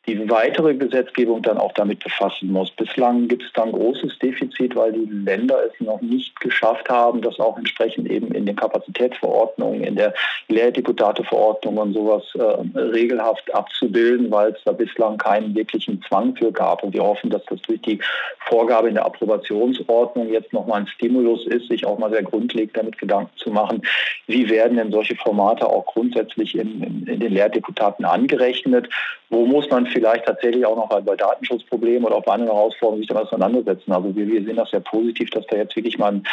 die 0.06 0.30
weitere 0.30 0.74
Gesetzgebung 0.74 1.42
dann 1.42 1.58
auch 1.58 1.72
damit 1.72 2.02
befassen 2.02 2.50
muss. 2.50 2.70
Bislang 2.70 3.28
gibt 3.28 3.42
es 3.42 3.52
da 3.52 3.64
ein 3.64 3.72
großes 3.72 4.18
Defizit, 4.18 4.74
weil 4.74 4.92
die 4.92 5.04
Länder 5.04 5.58
es 5.66 5.78
noch 5.80 6.00
nicht 6.00 6.40
geschafft 6.40 6.88
haben, 6.88 7.20
das 7.20 7.38
auch 7.38 7.58
entsprechend 7.58 8.10
eben 8.10 8.32
in 8.32 8.46
den 8.46 8.56
Kapazitätsverordnungen, 8.56 9.84
in 9.84 9.96
der 9.96 10.14
Lehrdeputateverordnung 10.48 11.76
und 11.76 11.92
sowas 11.92 12.24
äh, 12.34 12.78
regelhaft 12.78 13.52
abzubilden, 13.54 14.30
weil 14.30 14.52
es 14.52 14.64
da 14.64 14.72
bislang 14.72 15.18
keinen 15.18 15.54
wirklichen 15.54 16.02
Zwang 16.08 16.34
für 16.34 16.50
gab. 16.50 16.82
Und 16.82 16.94
wir 16.94 17.04
hoffen, 17.04 17.28
dass 17.28 17.44
das 17.44 17.60
durch 17.62 17.82
die 17.82 18.00
Vorgabe 18.46 18.88
in 18.88 18.94
der 18.94 19.04
Approbationsordnung 19.04 20.30
jetzt 20.30 20.52
nochmal 20.54 20.80
ein 20.80 20.86
Stimulus 20.86 21.46
ist, 21.46 21.68
sich 21.68 21.84
auch 21.84 21.98
mal 21.98 22.10
sehr 22.10 22.22
grundlegend 22.22 22.76
damit 22.76 22.96
Gedanken 22.96 23.36
zu 23.36 23.50
machen, 23.50 23.82
wie 24.26 24.48
werden 24.48 24.78
denn 24.78 24.92
solche 24.92 25.14
Formate 25.16 25.68
auch 25.68 25.84
grundsätzlich 25.84 26.56
in, 26.56 26.82
in, 26.82 27.06
in 27.06 27.20
den 27.20 27.32
Lehrdeputaten 27.32 28.06
angerechnet, 28.06 28.88
wo 29.28 29.46
muss 29.46 29.68
man 29.70 29.86
vielleicht 29.92 30.26
tatsächlich 30.26 30.64
auch 30.64 30.76
noch 30.76 30.88
bei 30.88 31.16
Datenschutzproblemen 31.16 32.04
oder 32.04 32.16
auch 32.16 32.24
bei 32.24 32.32
anderen 32.32 32.52
Herausforderungen 32.54 33.00
sich 33.02 33.08
damit 33.08 33.24
auseinandersetzen. 33.24 33.92
Also 33.92 34.14
wir, 34.14 34.26
wir 34.26 34.44
sehen 34.44 34.56
das 34.56 34.70
sehr 34.70 34.80
positiv, 34.80 35.30
dass 35.30 35.46
da 35.46 35.56
jetzt 35.56 35.76
wirklich 35.76 35.98
mal 35.98 36.12
ein 36.12 36.24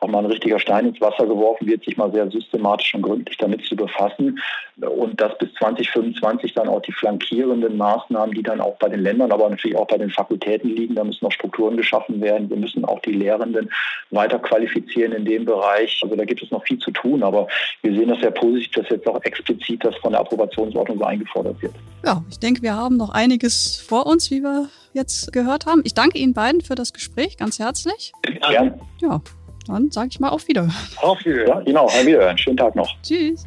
auch 0.00 0.08
mal 0.08 0.20
ein 0.20 0.26
richtiger 0.26 0.58
Stein 0.58 0.86
ins 0.86 1.00
Wasser 1.00 1.26
geworfen 1.26 1.66
wird, 1.66 1.84
sich 1.84 1.96
mal 1.96 2.10
sehr 2.12 2.30
systematisch 2.30 2.94
und 2.94 3.02
gründlich 3.02 3.36
damit 3.36 3.64
zu 3.64 3.76
befassen 3.76 4.40
und 4.88 5.20
dass 5.20 5.36
bis 5.38 5.52
2025 5.54 6.54
dann 6.54 6.68
auch 6.68 6.80
die 6.82 6.92
flankierenden 6.92 7.76
Maßnahmen, 7.76 8.34
die 8.34 8.42
dann 8.42 8.60
auch 8.60 8.76
bei 8.78 8.88
den 8.88 9.00
Ländern, 9.00 9.32
aber 9.32 9.50
natürlich 9.50 9.76
auch 9.76 9.86
bei 9.86 9.98
den 9.98 10.10
Fakultäten 10.10 10.74
liegen, 10.74 10.94
da 10.94 11.04
müssen 11.04 11.24
noch 11.24 11.32
Strukturen 11.32 11.76
geschaffen 11.76 12.20
werden. 12.20 12.48
Wir 12.48 12.56
müssen 12.56 12.84
auch 12.84 13.00
die 13.00 13.12
Lehrenden 13.12 13.70
weiter 14.10 14.38
qualifizieren 14.38 15.12
in 15.12 15.24
dem 15.24 15.44
Bereich. 15.44 16.00
Also 16.02 16.16
da 16.16 16.24
gibt 16.24 16.42
es 16.42 16.50
noch 16.50 16.64
viel 16.64 16.78
zu 16.78 16.90
tun, 16.90 17.22
aber 17.22 17.46
wir 17.82 17.92
sehen 17.92 18.08
das 18.08 18.20
sehr 18.20 18.30
positiv, 18.30 18.72
dass 18.72 18.88
jetzt 18.88 19.06
auch 19.06 19.22
explizit 19.22 19.84
das 19.84 19.96
von 19.96 20.12
der 20.12 20.20
Approbationsordnung 20.20 20.98
so 20.98 21.04
eingefordert 21.04 21.60
wird. 21.60 21.74
Ja, 22.04 22.24
ich 22.30 22.38
denke, 22.38 22.62
wir 22.62 22.74
haben 22.74 22.96
noch 22.96 23.10
einiges 23.10 23.80
vor 23.80 24.06
uns, 24.06 24.30
wie 24.30 24.42
wir 24.42 24.68
jetzt 24.92 25.32
gehört 25.32 25.66
haben. 25.66 25.82
Ich 25.84 25.94
danke 25.94 26.18
Ihnen 26.18 26.32
beiden 26.32 26.60
für 26.60 26.74
das 26.74 26.92
Gespräch 26.92 27.36
ganz 27.36 27.58
herzlich. 27.58 28.12
Gerne. 28.22 28.78
Ja, 29.00 29.20
dann 29.66 29.90
sage 29.90 30.08
ich 30.10 30.20
mal 30.20 30.30
auf 30.30 30.48
Wiederhören. 30.48 30.74
Auf 31.00 31.18
Wiederhören. 31.20 31.48
Ja, 31.48 31.60
genau, 31.60 31.84
auf 31.84 32.06
Wiederhören. 32.06 32.38
Schönen 32.38 32.56
Tag 32.56 32.74
noch. 32.74 32.94
Tschüss. 33.02 33.46